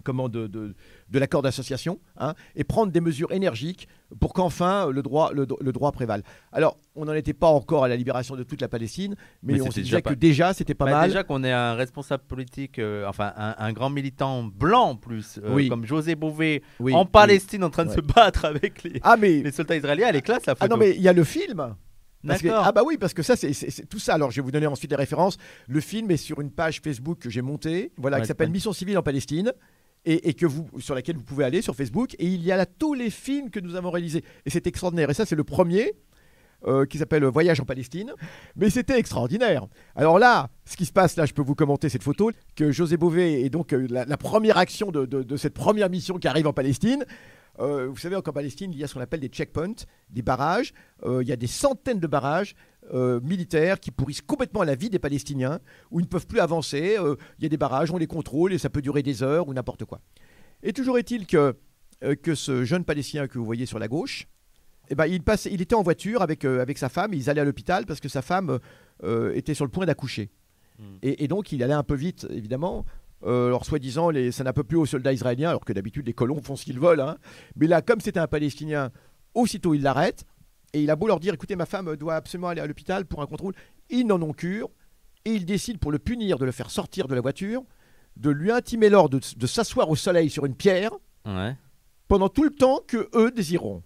comment 0.04 0.30
de, 0.30 0.48
de- 0.48 0.76
de 1.10 1.20
l'accord 1.20 1.42
d'association 1.42 2.00
hein, 2.18 2.34
et 2.56 2.64
prendre 2.64 2.92
des 2.92 3.02
mesures 3.02 3.32
énergiques 3.32 3.88
pour 4.20 4.34
qu'enfin 4.34 4.90
le 4.92 5.02
droit, 5.02 5.32
le, 5.34 5.46
le 5.62 5.72
droit 5.72 5.92
prévale. 5.92 6.24
Alors, 6.52 6.78
on 6.96 7.06
n'en 7.06 7.14
était 7.14 7.34
pas 7.34 7.48
encore 7.48 7.84
à 7.84 7.88
la 7.88 7.96
libération 7.96 8.36
de 8.36 8.44
toute 8.44 8.62
la 8.62 8.68
Palestine, 8.68 9.16
mais, 9.44 9.54
Mais 9.54 9.62
on 9.62 9.66
se 9.72 9.76
déjà 9.80 9.82
disait 9.84 10.02
pas- 10.02 10.10
que 10.12 10.16
déjà, 10.16 10.54
c'était 10.54 10.74
pas 10.74 10.86
Bah, 10.86 10.92
mal. 10.92 11.10
Déjà 11.10 11.24
qu'on 11.24 11.44
ait 11.44 11.52
un 11.52 11.74
responsable 11.74 12.24
politique, 12.24 12.80
euh, 12.80 13.06
enfin 13.08 13.34
un, 13.38 13.56
un 13.58 13.74
grand 13.74 13.90
militant 13.90 14.44
blanc 14.44 14.90
en 14.90 14.96
plus, 14.96 15.40
euh, 15.44 15.54
Oui. 15.56 15.70
comme 15.70 15.86
José 15.86 16.16
Bové, 16.16 16.64
Oui, 16.80 16.94
en 16.94 17.04
oui. 17.04 17.10
Palestine 17.12 17.64
en 17.64 17.70
train 17.70 17.84
de 17.86 17.90
Ouais. 17.90 17.96
se 17.96 18.02
battre 18.02 18.46
avec 18.46 18.84
les, 18.84 19.00
Ah, 19.04 19.18
mais, 19.18 19.42
les 19.42 19.52
soldats 19.52 19.76
israéliens, 19.76 20.08
elle 20.10 20.16
est 20.16 20.22
classe 20.22 20.46
la 20.46 20.56
photo. 20.56 20.66
ah 20.66 20.68
non, 20.68 20.78
mais 20.78 20.96
il 20.96 21.02
y 21.02 21.08
a 21.10 21.14
le 21.14 21.24
film. 21.24 21.76
Que- 22.28 22.50
ah 22.52 22.72
bah 22.74 22.82
oui, 22.86 22.98
parce 22.98 23.14
que 23.14 23.24
ça, 23.24 23.36
c'est 23.38 23.88
tout 23.88 24.00
ça. 24.00 24.16
Alors, 24.16 24.32
je 24.32 24.38
vais 24.38 24.42
vous 24.42 24.52
donner 24.52 24.68
ensuite 24.68 24.90
les 24.92 24.98
références. 24.98 25.38
Le 25.68 25.80
film 25.80 26.12
est 26.12 26.18
sur 26.18 26.42
une 26.42 26.52
page 26.52 26.82
Facebook 26.84 27.20
que 27.20 27.30
j'ai 27.30 27.42
montée, 27.42 27.94
voilà, 27.96 28.18
Ouais, 28.18 28.22
qui 28.24 28.28
s'appelle 28.28 28.50
Mission 28.50 28.74
civile 28.74 28.98
en 28.98 29.04
Palestine. 29.04 29.54
Et, 30.10 30.34
que 30.34 30.46
vous, 30.46 30.68
sur 30.80 30.96
laquelle 30.96 31.18
vous 31.18 31.24
pouvez 31.24 31.44
aller 31.44 31.62
sur 31.62 31.76
Facebook. 31.76 32.16
Et 32.18 32.26
il 32.28 32.42
y 32.44 32.52
a 32.52 32.56
là 32.58 32.66
tous 32.66 32.94
les 32.94 33.10
films 33.10 33.50
que 33.50 33.60
nous 33.60 33.76
avons 33.76 33.92
réalisés. 33.92 34.24
Et 34.46 34.50
c'est 34.50 34.66
extraordinaire. 34.66 35.10
Et 35.10 35.14
ça, 35.14 35.26
c'est 35.26 35.36
le 35.36 35.44
premier 35.44 35.94
euh, 36.66 36.86
qui 36.86 36.98
s'appelle 36.98 37.26
Voyage 37.26 37.60
en 37.60 37.66
Palestine. 37.66 38.14
Mais 38.56 38.70
c'était 38.70 38.98
extraordinaire. 38.98 39.68
Alors 39.96 40.18
là, 40.18 40.50
ce 40.66 40.78
qui 40.78 40.86
se 40.86 40.94
passe, 40.94 41.18
là, 41.18 41.26
je 41.26 41.34
peux 41.34 41.42
vous 41.42 41.56
commenter 41.56 41.90
cette 41.90 42.04
photo, 42.04 42.32
que 42.56 42.72
José 42.72 42.96
Bové 42.96 43.44
est 43.46 43.50
donc 43.50 43.74
euh, 43.74 43.86
la, 43.90 44.18
première 44.18 44.58
action 44.58 44.92
de- 44.92 45.06
de 45.06 45.38
cette 45.38 45.54
première 45.54 45.90
mission 45.90 46.18
qui 46.18 46.28
arrive 46.28 46.48
en 46.48 46.54
Palestine. 46.54 47.06
Euh, 47.60 47.88
vous 47.88 47.98
savez 47.98 48.20
qu'en 48.22 48.34
Palestine, 48.34 48.72
il 48.74 48.80
y 48.80 48.84
a 48.84 48.88
ce 48.88 48.94
qu'on 48.94 49.02
appelle 49.02 49.20
des 49.20 49.28
checkpoints, 49.28 49.86
des 50.10 50.22
barrages. 50.22 50.74
Euh, 51.04 51.24
il 51.24 51.28
y 51.28 51.32
a 51.32 51.36
des 51.36 51.48
centaines 51.48 52.00
de 52.00 52.08
barrages 52.08 52.56
euh, 52.94 53.20
militaires 53.22 53.80
qui 53.80 53.92
pourrissent 53.92 54.22
complètement 54.22 54.64
la 54.64 54.76
vie 54.76 54.90
des 54.90 55.00
Palestiniens, 55.00 55.60
où 55.92 56.00
ils 56.00 56.04
ne 56.04 56.08
peuvent 56.08 56.28
plus 56.28 56.40
avancer. 56.40 56.98
Il 57.40 57.44
y 57.44 57.46
a 57.46 57.50
des 57.50 57.58
barrages, 57.58 57.92
on 57.92 57.98
les 57.98 58.08
contrôle 58.08 58.54
et 58.54 58.58
ça 58.58 58.70
peut 58.70 58.82
durer 58.82 59.04
des 59.04 59.24
heures 59.24 59.48
ou 59.48 59.54
n'importe 59.54 59.86
quoi. 59.86 60.02
Et 60.64 60.74
toujours 60.74 60.98
est-il 60.98 61.28
que, 61.28 61.56
que 62.22 62.36
ce 62.36 62.64
jeune 62.64 62.84
Palestinien 62.84 63.28
que 63.28 63.38
vous 63.38 63.46
voyez 63.46 63.66
sur 63.66 63.80
la 63.80 63.88
gauche, 63.88 64.28
eh 64.90 64.96
ben, 64.96 65.06
il, 65.06 65.22
passe, 65.22 65.46
il 65.46 65.62
était 65.62 65.76
en 65.76 65.84
voiture 65.84 66.22
avec, 66.22 66.46
avec 66.46 66.78
sa 66.78 66.90
femme, 66.90 67.14
ils 67.14 67.30
allaient 67.30 67.42
à 67.42 67.46
l'hôpital 67.46 67.86
parce 67.86 68.00
que 68.00 68.10
sa 68.10 68.22
femme 68.22 68.60
était 69.34 69.54
sur 69.54 69.66
le 69.66 69.72
point 69.72 69.86
d'accoucher. 69.86 70.30
Hmm. 70.80 70.98
Et, 71.02 71.24
et 71.24 71.28
donc 71.28 71.52
il 71.52 71.64
allait 71.64 71.74
un 71.74 71.84
peu 71.84 71.96
vite, 71.96 72.28
évidemment. 72.30 72.86
Euh, 73.24 73.48
alors 73.48 73.66
soi-disant, 73.66 74.10
les- 74.10 74.32
ça 74.32 74.44
n'a 74.44 74.54
pas 74.54 74.64
plu 74.64 74.78
aux 74.78 74.86
soldats 74.86 75.14
israéliens, 75.14 75.50
alors 75.50 75.66
que 75.66 75.74
d'habitude 75.74 76.06
les 76.06 76.14
colons 76.14 76.42
font 76.42 76.56
ce 76.56 76.64
qu'ils 76.66 76.80
veulent. 76.80 77.00
hein. 77.02 77.18
Mais 77.56 77.68
là, 77.68 77.82
comme 77.82 78.00
c'était 78.00 78.20
un 78.20 78.28
Palestinien, 78.28 78.92
aussitôt 79.34 79.74
il 79.74 79.82
l'arrête. 79.82 80.26
Et 80.74 80.82
il 80.84 80.92
a 80.92 80.96
beau 80.96 81.08
leur 81.08 81.20
dire, 81.20 81.34
écoutez, 81.34 81.56
ma 81.56 81.66
femme 81.66 81.96
doit 81.96 82.16
absolument 82.16 82.50
aller 82.50 82.62
à 82.62 82.68
l'hôpital 82.68 83.06
pour 83.06 83.22
un 83.22 83.26
contrôle. 83.26 83.54
Ils 83.90 84.06
n'en 84.06 84.22
ont 84.22 84.34
cure. 84.34 84.70
Et 85.26 85.32
il 85.34 85.46
décide, 85.46 85.80
pour 85.80 85.92
le 85.92 86.00
punir, 86.00 86.38
de 86.38 86.46
le 86.46 86.52
faire 86.52 86.70
sortir 86.70 87.08
de 87.08 87.16
la 87.16 87.22
voiture, 87.22 87.64
de 88.18 88.30
lui 88.30 88.52
intimer 88.52 88.90
l'ordre 88.90 89.18
de, 89.20 89.26
de 89.38 89.48
s'asseoir 89.48 89.90
au 89.90 89.96
soleil 89.96 90.30
sur 90.30 90.46
une 90.46 90.56
pierre 90.56 90.92
Ouais, 91.26 91.56
pendant 92.08 92.30
tout 92.30 92.44
le 92.44 92.50
temps 92.52 92.80
que 92.88 93.10
eux 93.16 93.32
désireront. 93.32 93.84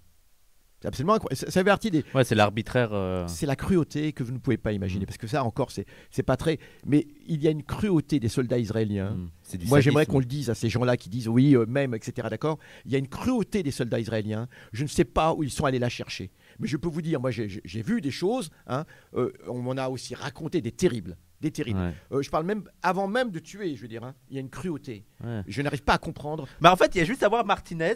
C'est 0.81 0.87
absolument 0.87 1.13
incroyable. 1.13 1.51
Ça, 1.51 1.63
partie 1.63 1.91
des, 1.91 2.03
ouais 2.15 2.23
c'est 2.23 2.33
l'arbitraire. 2.35 2.89
euh, 2.91 3.25
c'est 3.27 3.45
la 3.45 3.55
cruauté 3.55 4.13
que 4.13 4.23
vous 4.23 4.31
ne 4.31 4.39
pouvez 4.39 4.57
pas 4.57 4.71
imaginer, 4.71 5.05
parce 5.05 5.17
que 5.19 5.27
ça 5.27 5.43
encore, 5.43 5.69
c'est 5.71 5.85
c'est 6.09 6.23
pas 6.23 6.37
très. 6.37 6.57
Mais 6.87 7.07
il 7.27 7.41
y 7.43 7.47
a 7.47 7.51
une 7.51 7.63
cruauté 7.63 8.19
des 8.19 8.29
soldats 8.29 8.57
israéliens. 8.57 9.15
du 9.53 9.67
Moi, 9.67 9.79
j'aimerais 9.79 10.05
qu'on 10.07 10.19
le 10.19 10.25
dise 10.25 10.49
à 10.49 10.55
ces 10.55 10.69
gens-là 10.69 10.97
qui 10.97 11.09
disent 11.09 11.27
oui, 11.27 11.55
euh, 11.55 11.65
même, 11.67 11.93
etc. 11.93 12.27
D'accord 12.31 12.57
Il 12.85 12.91
y 12.91 12.95
a 12.95 12.97
une 12.97 13.07
cruauté 13.07 13.61
des 13.63 13.71
soldats 13.71 13.99
israéliens. 13.99 14.47
Je 14.73 14.83
ne 14.83 14.87
sais 14.87 15.05
pas 15.05 15.33
où 15.33 15.43
ils 15.43 15.51
sont 15.51 15.65
allés 15.65 15.77
la 15.79 15.89
chercher. 15.89 16.31
Mais 16.59 16.67
je 16.67 16.77
peux 16.77 16.89
vous 16.89 17.01
dire, 17.01 17.19
moi, 17.21 17.29
j'ai- 17.31 17.47
vu 17.63 18.01
des 18.01 18.11
choses. 18.11 18.49
hein, 18.67 18.85
euh, 19.15 19.31
on 19.47 19.59
m'en 19.61 19.71
a 19.73 19.87
aussi 19.89 20.15
raconté 20.15 20.61
des 20.61 20.71
terribles. 20.71 21.15
Des 21.41 21.51
terribles. 21.51 21.79
Ouais, 21.79 21.93
Euh, 22.17 22.21
je 22.21 22.29
parle 22.29 22.45
même 22.45 22.63
avant 22.83 23.07
même 23.07 23.29
de 23.31 23.39
tuer, 23.39 23.75
je 23.75 23.81
veux 23.81 23.87
dire. 23.87 24.03
hein, 24.03 24.13
il 24.29 24.35
y 24.35 24.37
a 24.37 24.41
une 24.41 24.49
cruauté. 24.49 25.05
ouais. 25.23 25.41
Je 25.47 25.61
n'arrive 25.61 25.83
pas 25.83 25.93
à 25.93 25.97
comprendre. 25.97 26.47
Bah 26.59 26.71
en 26.71 26.75
fait, 26.75 26.93
il 26.95 26.99
y 26.99 27.01
a 27.01 27.05
juste 27.05 27.23
à 27.23 27.29
voir 27.29 27.45
Martinez, 27.45 27.95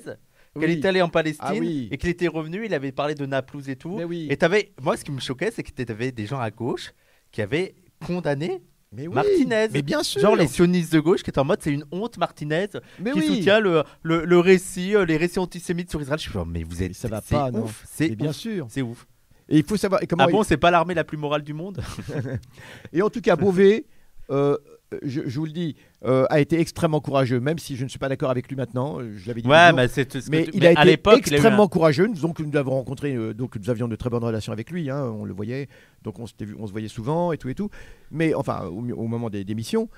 qu'elle 0.60 0.70
Oui. 0.70 0.78
est 0.80 0.86
allée 0.86 1.02
en 1.02 1.10
Palestine 1.10 1.46
Ah 1.48 1.54
oui. 1.56 1.88
et 1.92 1.98
qu'il 1.98 2.10
était 2.10 2.28
revenu, 2.28 2.66
il 2.66 2.74
avait 2.74 2.92
parlé 2.92 3.16
de 3.16 3.26
Naplouse 3.26 3.70
et 3.70 3.76
tout. 3.76 3.96
Mais 3.98 4.04
oui. 4.04 4.28
Et 4.30 4.38
t'avais, 4.38 4.72
moi, 4.82 4.98
ce 4.98 5.04
qui 5.04 5.12
me 5.12 5.20
choquait, 5.20 5.52
c'est 5.52 5.64
que 5.64 5.72
t'avais 5.84 6.12
des 6.12 6.26
gens 6.26 6.40
à 6.40 6.50
gauche 6.52 6.94
qui 7.32 7.42
avaient 7.42 7.76
condamné 8.06 8.62
Mais 8.92 9.08
oui. 9.08 9.14
Martinez. 9.16 9.68
Mais 9.74 9.82
bien 9.82 10.04
sûr. 10.04 10.22
Genre 10.22 10.36
les 10.36 10.48
sionistes 10.48 10.94
de 10.94 11.00
gauche 11.00 11.24
qui 11.24 11.30
étaient 11.30 11.40
en 11.40 11.46
mode 11.46 11.60
c'est 11.62 11.72
une 11.74 11.86
honte 11.92 12.18
Martinez 12.18 12.68
mais 13.00 13.12
qui 13.12 13.20
oui. 13.20 13.28
soutient 13.28 13.60
le, 13.60 13.84
le, 14.04 14.24
le 14.26 14.40
récit, 14.40 14.96
euh, 14.96 15.06
les 15.06 15.18
récits 15.18 15.40
antisémites 15.40 15.90
sur 15.90 16.02
Israël. 16.02 16.20
Je 16.20 16.24
suis 16.24 16.32
genre, 16.32 16.46
mais 16.46 16.64
vous 16.64 16.82
êtes. 16.82 16.90
Mais 16.90 16.94
ça 16.94 17.08
va 17.10 17.22
pas, 17.22 17.52
non. 17.52 17.66
C'est 17.86 18.16
bien 18.16 18.32
sûr. 18.32 18.68
C'est 18.70 18.82
ouf. 18.82 19.06
Et 19.50 19.58
il 19.58 19.64
faut 19.64 19.78
savoir. 19.78 20.02
Et 20.02 20.08
comment 20.08 20.24
Ah 20.28 20.32
bon, 20.32 20.44
c'est 20.44 20.58
pas 20.58 20.72
l'armée 20.72 20.94
la 20.94 21.04
plus 21.04 21.18
morale 21.18 21.44
du 21.44 21.54
monde 21.54 21.82
Et 22.94 23.02
en 23.02 23.10
tout 23.10 23.22
cas, 23.22 23.36
Beauvais, 23.36 23.86
euh, 24.32 24.58
je, 25.04 25.22
je 25.26 25.40
vous 25.40 25.46
le 25.46 25.52
dis, 25.52 25.76
euh, 26.06 26.26
a 26.30 26.40
été 26.40 26.60
extrêmement 26.60 27.00
courageux, 27.02 27.40
même 27.40 27.58
si 27.60 27.76
je 27.76 27.84
ne 27.84 27.90
suis 27.90 28.00
pas 28.00 28.08
d'accord 28.10 28.30
avec 28.30 28.48
lui 28.50 28.56
maintenant. 28.56 29.00
euh, 29.00 29.14
Je 29.18 29.28
l'avais 29.28 29.42
dit. 29.42 29.48
Ouais, 29.48 29.74
mais 29.74 29.88
c'est 29.88 30.12
ce 30.12 30.30
mais 30.30 30.44
tu- 30.46 30.52
il 30.54 30.60
mais 30.60 30.68
a 30.68 30.80
à 30.80 30.86
été 30.88 31.02
a 31.10 31.12
un- 31.12 31.16
extrêmement 31.18 31.68
courageux. 31.68 32.08
Donc 32.10 32.40
nous 32.40 32.52
l'avons 32.52 32.72
rencontré, 32.72 33.16
euh, 33.16 33.34
donc 33.34 33.56
nous 33.58 33.70
avions 33.70 33.88
de 33.88 33.96
très 33.96 34.10
bonnes 34.10 34.24
relations 34.24 34.54
avec 34.54 34.70
lui. 34.72 34.90
hein, 34.90 35.04
on 35.04 35.26
le 35.26 35.34
voyait, 35.34 35.68
donc 36.04 36.20
on, 36.20 36.28
s'était 36.28 36.46
vu- 36.46 36.56
on 36.60 36.68
se 36.68 36.72
voyait 36.72 36.88
souvent 36.88 37.32
et 37.32 37.38
tout 37.38 37.50
et 37.50 37.56
tout. 37.56 37.70
Mais 38.12 38.34
enfin, 38.34 38.66
au, 38.66 38.78
au 38.80 39.08
moment 39.08 39.30
des, 39.30 39.44
des 39.44 39.56
missions. 39.56 39.90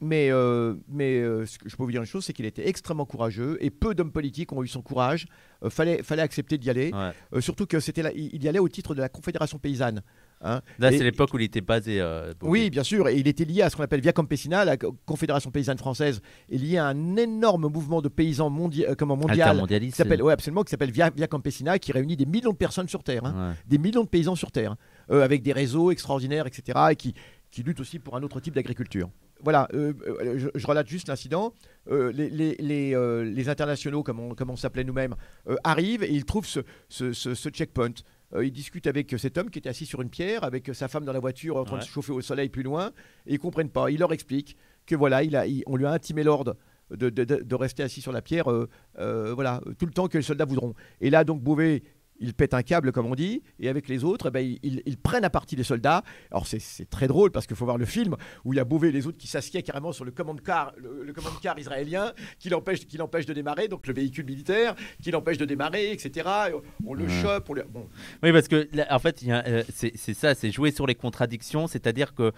Mais, 0.00 0.30
euh, 0.32 0.74
mais 0.88 1.20
euh, 1.20 1.44
je 1.44 1.76
peux 1.76 1.84
vous 1.84 1.90
dire 1.92 2.00
une 2.00 2.06
chose, 2.08 2.24
c'est 2.24 2.32
qu'il 2.32 2.46
était 2.46 2.66
extrêmement 2.66 3.04
courageux 3.04 3.56
et 3.60 3.70
peu 3.70 3.94
d'hommes 3.94 4.10
politiques 4.10 4.52
ont 4.52 4.64
eu 4.64 4.66
son 4.66 4.82
courage. 4.82 5.26
Euh, 5.62 5.70
fallait, 5.70 6.02
fallait 6.02 6.22
accepter 6.22 6.58
d'y 6.58 6.70
aller. 6.70 6.90
Ouais. 6.92 7.10
Euh, 7.34 7.40
surtout 7.40 7.66
que 7.66 7.78
c'était 7.78 8.02
il 8.16 8.42
y 8.42 8.48
allait 8.48 8.58
au 8.58 8.68
titre 8.68 8.96
de 8.96 9.00
la 9.00 9.08
Confédération 9.08 9.58
paysanne. 9.58 10.02
Hein. 10.42 10.60
Là, 10.78 10.90
c'est 10.90 11.02
l'époque 11.04 11.32
où 11.34 11.38
il 11.38 11.44
était 11.44 11.60
basé. 11.60 12.00
euh. 12.00 12.32
Oui, 12.42 12.70
bien 12.70 12.82
sûr, 12.82 13.08
et 13.08 13.16
il 13.16 13.26
était 13.28 13.44
lié 13.44 13.62
à 13.62 13.70
ce 13.70 13.76
qu'on 13.76 13.82
appelle 13.82 14.00
Via 14.00 14.12
Campesina, 14.12 14.64
la 14.64 14.76
co- 14.76 14.94
Confédération 15.06 15.50
paysanne 15.50 15.78
française 15.78 16.20
est 16.50 16.56
liée 16.58 16.78
à 16.78 16.86
un 16.86 17.16
énorme 17.16 17.68
mouvement 17.68 18.02
de 18.02 18.08
paysans 18.08 18.50
mondi 18.50 18.84
euh, 18.84 18.94
comment, 18.96 19.16
mondial 19.16 19.56
qui 19.90 19.96
s'appelle 19.96 20.22
ouais, 20.22 20.32
absolument 20.32 20.62
qui 20.62 20.70
s'appelle 20.70 20.90
Via, 20.90 21.10
Via 21.10 21.26
Campesina 21.26 21.78
qui 21.78 21.92
réunit 21.92 22.16
des 22.16 22.26
millions 22.26 22.50
de 22.52 22.56
personnes 22.56 22.88
sur 22.88 23.02
terre, 23.02 23.24
hein, 23.24 23.50
Ouais. 23.50 23.54
des 23.66 23.78
millions 23.78 24.02
de 24.04 24.08
paysans 24.08 24.34
sur 24.36 24.50
terre, 24.50 24.76
euh, 25.10 25.22
avec 25.22 25.42
des 25.42 25.52
réseaux 25.52 25.90
extraordinaires, 25.90 26.46
etc., 26.46 26.78
et 26.90 26.96
qui, 26.96 27.14
qui 27.50 27.62
luttent 27.62 27.80
aussi 27.80 27.98
pour 27.98 28.16
un 28.16 28.22
autre 28.22 28.40
type 28.40 28.54
d'agriculture. 28.54 29.08
Voilà, 29.44 29.66
euh, 29.74 29.92
je, 30.36 30.48
je 30.54 30.66
relate 30.68 30.86
juste 30.86 31.08
l'incident. 31.08 31.52
Euh, 31.90 32.12
les, 32.12 32.30
les- 32.30 32.54
les, 32.60 32.94
euh, 32.94 33.24
les 33.24 33.48
internationaux, 33.48 34.04
comme 34.04 34.20
on, 34.20 34.34
comme 34.36 34.50
on 34.50 34.56
s'appelait 34.56 34.84
nous-mêmes, 34.84 35.16
euh, 35.48 35.56
arrivent 35.64 36.04
et 36.04 36.12
ils 36.12 36.24
trouvent 36.24 36.46
ce, 36.46 36.60
ce- 36.88 37.12
ce- 37.12 37.34
ce 37.34 37.48
checkpoint. 37.48 37.88
Euh, 38.34 38.44
ils 38.46 38.50
discutent 38.52 38.86
avec 38.86 39.14
cet 39.18 39.36
homme 39.38 39.50
qui 39.50 39.58
était 39.58 39.68
assis 39.68 39.86
sur 39.86 40.00
une 40.02 40.08
pierre, 40.10 40.42
avec 40.44 40.70
sa 40.74 40.88
femme 40.88 41.04
dans 41.04 41.12
la 41.12 41.20
voiture 41.20 41.56
en 41.56 41.64
train 41.64 41.76
de 41.78 41.82
se 41.86 41.90
chauffer 41.90 42.12
au 42.12 42.20
soleil 42.20 42.48
plus 42.48 42.62
loin, 42.62 42.92
et 43.26 43.34
ils 43.34 43.38
comprennent 43.38 43.68
pas. 43.70 43.90
Il 43.90 43.98
leur 44.00 44.12
explique 44.12 44.56
que 44.86 44.94
voilà, 44.94 45.22
il 45.22 45.36
a, 45.36 45.46
il- 45.46 45.62
on 45.66 45.76
lui 45.76 45.86
a 45.86 45.90
intimé 45.92 46.22
l'ordre 46.22 46.56
de, 46.90 47.10
de- 47.10 47.24
de- 47.24 47.42
de 47.42 47.54
rester 47.54 47.82
assis 47.82 48.00
sur 48.00 48.12
la 48.12 48.22
pierre, 48.22 48.50
euh, 48.50 48.68
euh, 48.98 49.32
voilà, 49.34 49.60
tout 49.78 49.86
le 49.86 49.92
temps 49.92 50.08
que 50.08 50.18
les 50.18 50.22
soldats 50.24 50.44
voudront. 50.44 50.74
Et 51.00 51.10
là, 51.10 51.24
donc, 51.24 51.42
Beauvais, 51.42 51.82
il 52.22 52.32
pète 52.34 52.54
un 52.54 52.62
câble, 52.62 52.92
comme 52.92 53.06
on 53.06 53.14
dit, 53.14 53.42
et 53.60 53.68
avec 53.68 53.88
les 53.88 54.04
autres, 54.04 54.28
eh 54.28 54.30
ben, 54.30 54.40
ils, 54.40 54.58
ils- 54.62 54.82
ils 54.86 54.96
prennent 54.96 55.24
à 55.24 55.30
partie 55.30 55.56
les 55.56 55.64
soldats. 55.64 56.02
Alors, 56.30 56.46
c'est- 56.46 56.88
très 56.88 57.08
drôle 57.08 57.30
parce 57.32 57.46
qu'il 57.46 57.56
faut 57.56 57.64
voir 57.66 57.76
le 57.78 57.84
film 57.84 58.16
où 58.44 58.52
il 58.52 58.56
y 58.56 58.60
a 58.60 58.64
Beauvais 58.64 58.88
et 58.88 58.92
les 58.92 59.06
autres 59.06 59.18
qui 59.18 59.26
s'assiedent 59.26 59.62
carrément 59.64 59.92
sur 59.92 60.04
le 60.04 60.10
command 60.12 60.40
car, 60.40 60.72
le, 60.76 61.02
le 61.04 61.12
command 61.12 61.32
car 61.42 61.58
israélien 61.58 62.12
qui 62.38 62.48
l'empêche, 62.48 62.86
qui 62.86 62.96
l'empêche 62.96 63.26
de 63.26 63.32
démarrer, 63.34 63.68
donc 63.68 63.86
le 63.86 63.92
véhicule 63.94 64.24
militaire 64.24 64.74
qui 65.02 65.10
l'empêche 65.10 65.36
de 65.38 65.44
démarrer, 65.44 65.92
etc. 65.92 66.28
Et 66.50 66.54
on 66.86 66.94
le 66.94 67.04
Ouais. 67.04 67.22
chope, 67.22 67.50
on 67.50 67.54
le- 67.54 67.64
bon, 67.68 67.88
Oui, 68.22 68.32
parce 68.32 68.48
que 68.48 68.68
là, 68.72 68.86
en 68.90 68.98
fait, 68.98 69.22
euh, 69.26 69.62
c'est 69.74 69.92
c'est 69.96 70.14
ça, 70.14 70.34
c'est 70.34 70.50
jouer 70.52 70.70
sur 70.70 70.86
les 70.86 70.94
contradictions, 70.94 71.66
c'est-à-dire 71.66 72.14
que 72.14 72.32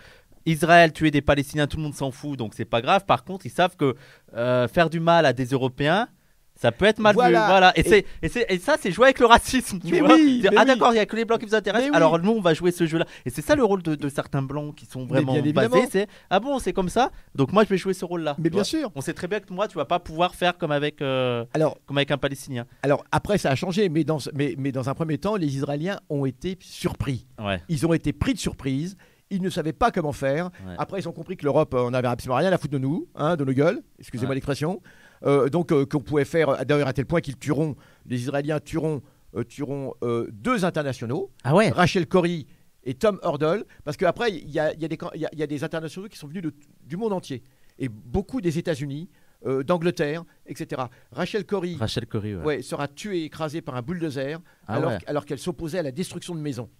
Israël 0.46 0.92
tuer 0.92 1.10
des 1.10 1.22
Palestiniens, 1.22 1.66
tout 1.66 1.76
le 1.78 1.82
monde 1.84 1.94
s'en 1.94 2.10
fout, 2.10 2.38
donc 2.38 2.54
c'est 2.54 2.64
pas 2.66 2.82
grave. 2.82 3.04
Par 3.06 3.24
contre, 3.24 3.46
ils 3.46 3.50
savent 3.50 3.76
que 3.76 3.94
euh, 4.34 4.68
faire 4.68 4.90
du 4.90 5.00
mal 5.00 5.24
à 5.26 5.32
des 5.32 5.46
Européens, 5.46 6.08
Ça 6.56 6.70
peut 6.70 6.84
être 6.84 7.00
mal 7.00 7.14
Voilà. 7.14 7.40
vu, 7.40 7.46
voilà. 7.48 7.72
Et, 7.76 7.80
Et- 7.80 7.82
c'est- 7.88 8.06
et, 8.22 8.28
c'est- 8.28 8.46
et 8.48 8.58
ça, 8.58 8.76
c'est 8.80 8.92
jouer 8.92 9.06
avec 9.06 9.18
le 9.18 9.26
racisme. 9.26 9.80
Tu 9.80 9.90
Mais 9.92 9.98
vois 10.00 10.14
oui, 10.14 10.40
Dire, 10.40 10.52
mais 10.52 10.58
ah 10.58 10.60
oui. 10.62 10.66
d'accord, 10.68 10.92
il 10.92 10.96
y 10.96 11.00
a 11.00 11.06
que 11.06 11.16
les 11.16 11.24
blancs 11.24 11.40
qui 11.40 11.46
vous 11.46 11.54
intéressent. 11.54 11.90
Oui. 11.90 11.96
Alors 11.96 12.18
nous, 12.20 12.30
on 12.30 12.40
va 12.40 12.54
jouer 12.54 12.70
ce 12.70 12.86
jeu-là. 12.86 13.06
Et 13.26 13.30
c'est 13.30 13.42
ça 13.42 13.56
le 13.56 13.64
rôle 13.64 13.82
de, 13.82 13.96
de 13.96 14.08
certains 14.08 14.40
blancs 14.40 14.74
qui 14.76 14.86
sont 14.86 15.04
vraiment 15.04 15.34
basés. 15.52 15.86
C'est 15.90 16.06
ah 16.30 16.38
bon, 16.38 16.60
c'est 16.60 16.72
comme 16.72 16.88
ça. 16.88 17.10
Donc 17.34 17.52
moi, 17.52 17.64
je 17.64 17.68
vais 17.70 17.76
jouer 17.76 17.92
ce 17.92 18.04
rôle-là. 18.04 18.36
Mais 18.38 18.50
bien 18.50 18.58
vois. 18.58 18.64
sûr. 18.64 18.90
On 18.94 19.00
sait 19.00 19.14
très 19.14 19.26
bien 19.26 19.40
que 19.40 19.52
moi, 19.52 19.66
tu 19.66 19.76
vas 19.76 19.84
pas 19.84 19.98
pouvoir 19.98 20.34
faire 20.36 20.56
comme 20.56 20.70
avec, 20.70 21.02
euh, 21.02 21.44
Alors, 21.54 21.76
comme 21.86 21.98
avec 21.98 22.12
un 22.12 22.18
Palestinien. 22.18 22.66
alors 22.82 23.04
après, 23.10 23.36
ça 23.38 23.50
a 23.50 23.54
changé, 23.56 23.88
mais 23.88 24.04
dans, 24.04 24.20
ce- 24.20 24.30
mais, 24.32 24.54
mais 24.56 24.70
dans 24.70 24.88
un 24.88 24.94
premier 24.94 25.18
temps, 25.18 25.34
les 25.36 25.56
Israéliens 25.56 25.98
ont 26.08 26.24
été 26.24 26.56
surpris. 26.60 27.26
Ouais. 27.42 27.60
Ils 27.68 27.84
ont 27.86 27.92
été 27.92 28.12
pris 28.12 28.32
de 28.34 28.38
surprise. 28.38 28.96
Ils 29.30 29.42
ne 29.42 29.50
savaient 29.50 29.72
pas 29.72 29.90
comment 29.90 30.12
faire. 30.12 30.50
Ouais. 30.66 30.74
Après, 30.78 31.00
ils 31.00 31.08
ont 31.08 31.12
compris 31.12 31.36
que 31.36 31.44
l'Europe, 31.44 31.74
euh, 31.74 31.84
on 31.86 31.90
n'avait 31.90 32.06
absolument 32.08 32.36
rien 32.36 32.52
à 32.52 32.58
foutre 32.58 32.74
de 32.74 32.78
nous, 32.78 33.08
hein, 33.16 33.34
de 33.36 33.44
nos 33.44 33.52
gueules. 33.52 33.82
Excusez-moi 33.98 34.28
Ouais. 34.30 34.34
l'expression. 34.36 34.80
Euh, 35.24 35.48
donc, 35.48 35.72
euh, 35.72 35.86
qu'on 35.86 36.00
pouvait 36.00 36.24
faire, 36.24 36.48
euh, 36.50 36.64
d'ailleurs, 36.64 36.88
à 36.88 36.92
tel 36.92 37.06
point 37.06 37.20
qu'ils 37.20 37.38
tueront, 37.38 37.76
les 38.06 38.20
Israéliens 38.22 38.60
tueront, 38.60 39.00
tueront 39.48 39.94
deux 40.30 40.64
internationaux, 40.64 41.30
Ah 41.42 41.54
ouais. 41.54 41.70
Rachel 41.70 42.06
Corrie 42.06 42.46
et 42.84 42.94
Tom 42.94 43.18
Hurdle, 43.24 43.64
parce 43.84 43.96
qu'après, 43.96 44.30
il 44.32 44.50
y 44.50 44.60
a, 44.60 44.72
y 44.74 44.86
des 44.88 44.98
y 45.14 45.26
y 45.38 45.42
a 45.42 45.64
internationaux 45.64 46.08
qui 46.08 46.18
sont 46.18 46.28
venus 46.28 46.42
de- 46.42 46.54
du 46.84 46.96
monde 46.96 47.12
entier, 47.12 47.42
et 47.78 47.88
beaucoup 47.88 48.40
des 48.40 48.58
États-Unis, 48.58 49.08
euh, 49.46 49.62
d'Angleterre, 49.64 50.24
etc. 50.46 50.82
Rachel 51.10 51.44
Corrie 51.44 51.76
Rachel 51.76 52.06
Corrie. 52.06 52.34
Ouais. 52.36 52.42
ouais, 52.44 52.62
sera 52.62 52.86
tuée 52.88 53.22
et 53.22 53.24
écrasée 53.24 53.60
par 53.60 53.74
un 53.74 53.82
bulldozer 53.82 54.38
Ah 54.66 54.74
alors, 54.76 54.90
ouais. 54.92 54.98
alors 55.06 55.24
qu'elle 55.26 55.38
s'opposait 55.40 55.78
à 55.78 55.82
la 55.82 55.90
destruction 55.90 56.34
de 56.34 56.40
maisons. 56.40 56.70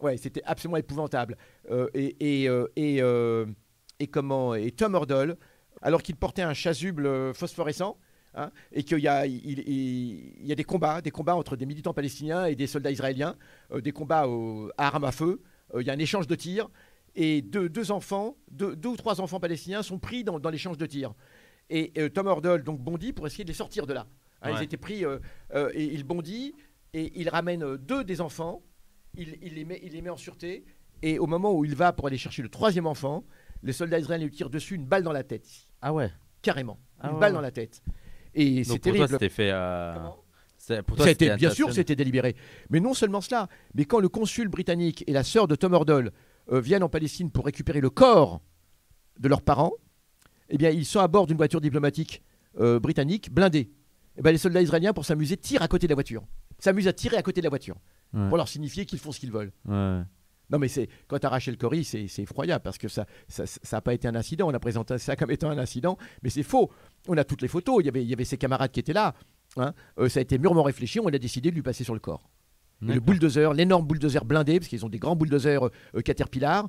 Ouais, 0.00 0.16
c'était 0.16 0.42
absolument 0.44 0.76
épouvantable. 0.76 1.36
Euh, 1.70 1.88
et, 1.94 2.42
et, 2.42 2.48
euh, 2.48 2.66
et, 2.76 3.00
et 3.98 4.06
comment 4.08 4.54
et 4.54 4.70
Tom 4.72 4.92
Hurdle, 4.94 5.36
alors 5.82 6.02
qu'il 6.02 6.16
portait 6.16 6.42
un 6.42 6.54
chasuble 6.54 7.06
euh, 7.06 7.32
phosphorescent, 7.34 7.96
hein, 8.34 8.50
et 8.72 8.82
qu'il 8.82 8.98
y 8.98 9.08
a, 9.08 9.26
il, 9.26 9.58
il- 9.60 10.34
il 10.40 10.46
y 10.46 10.52
a 10.52 10.54
des 10.54 10.64
combats, 10.64 11.00
des 11.00 11.10
combats 11.10 11.34
entre 11.36 11.56
des 11.56 11.66
militants 11.66 11.94
palestiniens 11.94 12.46
et 12.46 12.54
des 12.54 12.66
soldats 12.66 12.90
israéliens, 12.90 13.36
euh, 13.72 13.80
des 13.80 13.92
combats 13.92 14.26
au- 14.28 14.70
à 14.76 14.88
armes 14.88 15.04
à 15.04 15.12
feu. 15.12 15.40
Euh, 15.74 15.82
il 15.82 15.86
y 15.86 15.90
a 15.90 15.92
un 15.92 15.98
échange 15.98 16.26
de 16.26 16.34
tirs 16.34 16.68
et 17.14 17.42
deux, 17.42 17.68
deux 17.68 17.90
enfants, 17.90 18.36
deux, 18.50 18.76
deux 18.76 18.90
ou 18.90 18.96
trois 18.96 19.20
enfants 19.20 19.40
palestiniens 19.40 19.82
sont 19.82 19.98
pris 19.98 20.24
dans, 20.24 20.38
dans 20.38 20.50
l'échange 20.50 20.78
de 20.78 20.86
tirs. 20.86 21.14
Et 21.70 21.92
euh, 21.98 22.08
Tom 22.08 22.26
Hurdle 22.26 22.62
donc 22.62 22.80
bondit 22.80 23.12
pour 23.12 23.26
essayer 23.26 23.44
de 23.44 23.48
les 23.50 23.54
sortir 23.54 23.86
de 23.86 23.92
là. 23.92 24.06
Hein, 24.42 24.50
Ouais. 24.52 24.58
Ils 24.60 24.64
étaient 24.64 24.76
pris 24.76 25.02
et 25.04 25.84
il 25.84 26.04
bondit 26.04 26.54
et 26.94 27.12
il 27.20 27.28
ramène 27.28 27.76
deux 27.76 28.04
des 28.04 28.20
enfants, 28.20 28.62
il, 29.16 29.36
il 29.42 29.54
les 29.54 29.64
met, 29.64 29.80
il 29.82 29.92
les 29.92 30.00
met 30.00 30.10
en 30.10 30.16
sûreté 30.16 30.64
et 31.02 31.18
au 31.18 31.26
moment 31.26 31.52
où 31.52 31.64
il 31.64 31.74
va 31.74 31.92
pour 31.92 32.06
aller 32.06 32.18
chercher 32.18 32.42
le 32.42 32.48
troisième 32.48 32.86
enfant, 32.86 33.24
les 33.62 33.72
soldats 33.72 33.98
israéliens 33.98 34.26
lui 34.26 34.32
tirent 34.32 34.48
dessus 34.50 34.76
une 34.76 34.84
balle 34.86 35.02
dans 35.02 35.12
la 35.12 35.24
tête, 35.24 35.46
Ah 35.82 35.92
ouais. 35.92 36.10
carrément, 36.42 36.78
Ah 37.00 37.08
une 37.08 37.14
ouais, 37.14 37.20
balle 37.20 37.32
dans 37.32 37.40
la 37.40 37.50
tête. 37.50 37.82
Et 38.34 38.62
c'est 38.64 38.70
Donc 38.70 38.78
pour 38.78 38.82
terrible. 38.84 38.98
toi, 39.08 39.18
c'était 39.18 39.28
fait. 39.28 39.50
euh, 39.52 39.94
Pour 40.86 40.96
toi, 40.96 41.04
Ça 41.04 41.08
a 41.08 41.12
été- 41.12 41.26
c'était 41.26 41.36
bien 41.36 41.50
sûr, 41.50 41.72
c'était 41.72 41.96
délibéré. 41.96 42.36
Mais 42.70 42.80
non 42.80 42.92
seulement 42.94 43.20
cela, 43.20 43.48
mais 43.74 43.84
quand 43.86 44.00
le 44.00 44.08
consul 44.08 44.48
britannique 44.48 45.02
et 45.06 45.12
la 45.12 45.22
sœur 45.24 45.48
de 45.48 45.54
Tom 45.54 45.72
Hurdle 45.72 46.12
euh, 46.52 46.60
viennent 46.60 46.82
en 46.82 46.88
Palestine 46.88 47.30
pour 47.30 47.44
récupérer 47.46 47.80
le 47.80 47.90
corps 47.90 48.40
de 49.18 49.28
leurs 49.28 49.42
parents, 49.42 49.72
eh 50.50 50.58
bien, 50.58 50.70
ils 50.70 50.84
sont 50.84 51.00
à 51.00 51.08
bord 51.08 51.26
d'une 51.26 51.36
voiture 51.36 51.60
diplomatique 51.60 52.22
euh, 52.60 52.78
britannique 52.80 53.32
blindée. 53.32 53.70
Eh 54.16 54.22
ben, 54.22 54.30
les 54.32 54.38
soldats 54.38 54.60
israéliens, 54.62 54.92
pour 54.92 55.04
s'amuser, 55.04 55.36
tirent 55.36 55.62
à 55.62 55.68
côté 55.68 55.86
de 55.86 55.92
la 55.92 55.94
voiture. 55.94 56.24
S'amusent 56.58 56.88
à 56.88 56.92
tirer 56.92 57.16
à 57.16 57.22
côté 57.22 57.40
de 57.40 57.46
la 57.46 57.50
voiture 57.50 57.76
Ouais. 58.12 58.28
pour 58.28 58.36
leur 58.38 58.48
signifier 58.48 58.84
qu'ils 58.86 58.98
font 58.98 59.12
ce 59.12 59.20
qu'ils 59.20 59.30
veulent. 59.30 59.52
Ouais. 59.66 60.00
Non, 60.50 60.58
mais 60.58 60.68
c'est 60.68 60.88
quand 61.08 61.18
t'as 61.18 61.28
Rachel 61.28 61.56
Corrie, 61.58 61.84
c'est 61.84 62.06
effroyable 62.18 62.62
parce 62.62 62.78
que 62.78 62.88
ça 62.88 63.06
ça 63.28 63.44
n'a 63.72 63.80
pas 63.80 63.92
été 63.94 64.08
un 64.08 64.14
incident. 64.14 64.48
On 64.48 64.54
a 64.54 64.58
présenté 64.58 64.96
ça 64.98 65.14
comme 65.16 65.30
étant 65.30 65.50
un 65.50 65.58
incident, 65.58 65.98
mais 66.22 66.30
c'est 66.30 66.42
faux. 66.42 66.70
On 67.06 67.16
a 67.16 67.24
toutes 67.24 67.42
les 67.42 67.48
photos. 67.48 67.76
Il 67.80 67.86
y 67.86 67.88
avait, 67.88 68.02
il 68.02 68.08
y 68.08 68.12
avait 68.14 68.24
ses 68.24 68.38
camarades 68.38 68.70
qui 68.70 68.80
étaient 68.80 68.92
là. 68.94 69.14
hein. 69.56 69.74
Euh, 69.98 70.08
ça 70.08 70.20
a 70.20 70.22
été 70.22 70.38
mûrement 70.38 70.62
réfléchi. 70.62 71.00
On 71.00 71.06
a 71.08 71.18
décidé 71.18 71.50
de 71.50 71.54
lui 71.54 71.62
passer 71.62 71.84
sur 71.84 71.94
le 71.94 72.00
corps. 72.00 72.28
Et 72.88 72.92
le 72.94 73.00
bulldozer, 73.00 73.52
l'énorme 73.54 73.84
bulldozer 73.86 74.24
blindé, 74.24 74.60
parce 74.60 74.68
qu'ils 74.68 74.86
ont 74.86 74.88
des 74.88 75.00
grands 75.00 75.16
bulldozers 75.16 75.64
euh, 75.96 76.00
Caterpillar. 76.00 76.68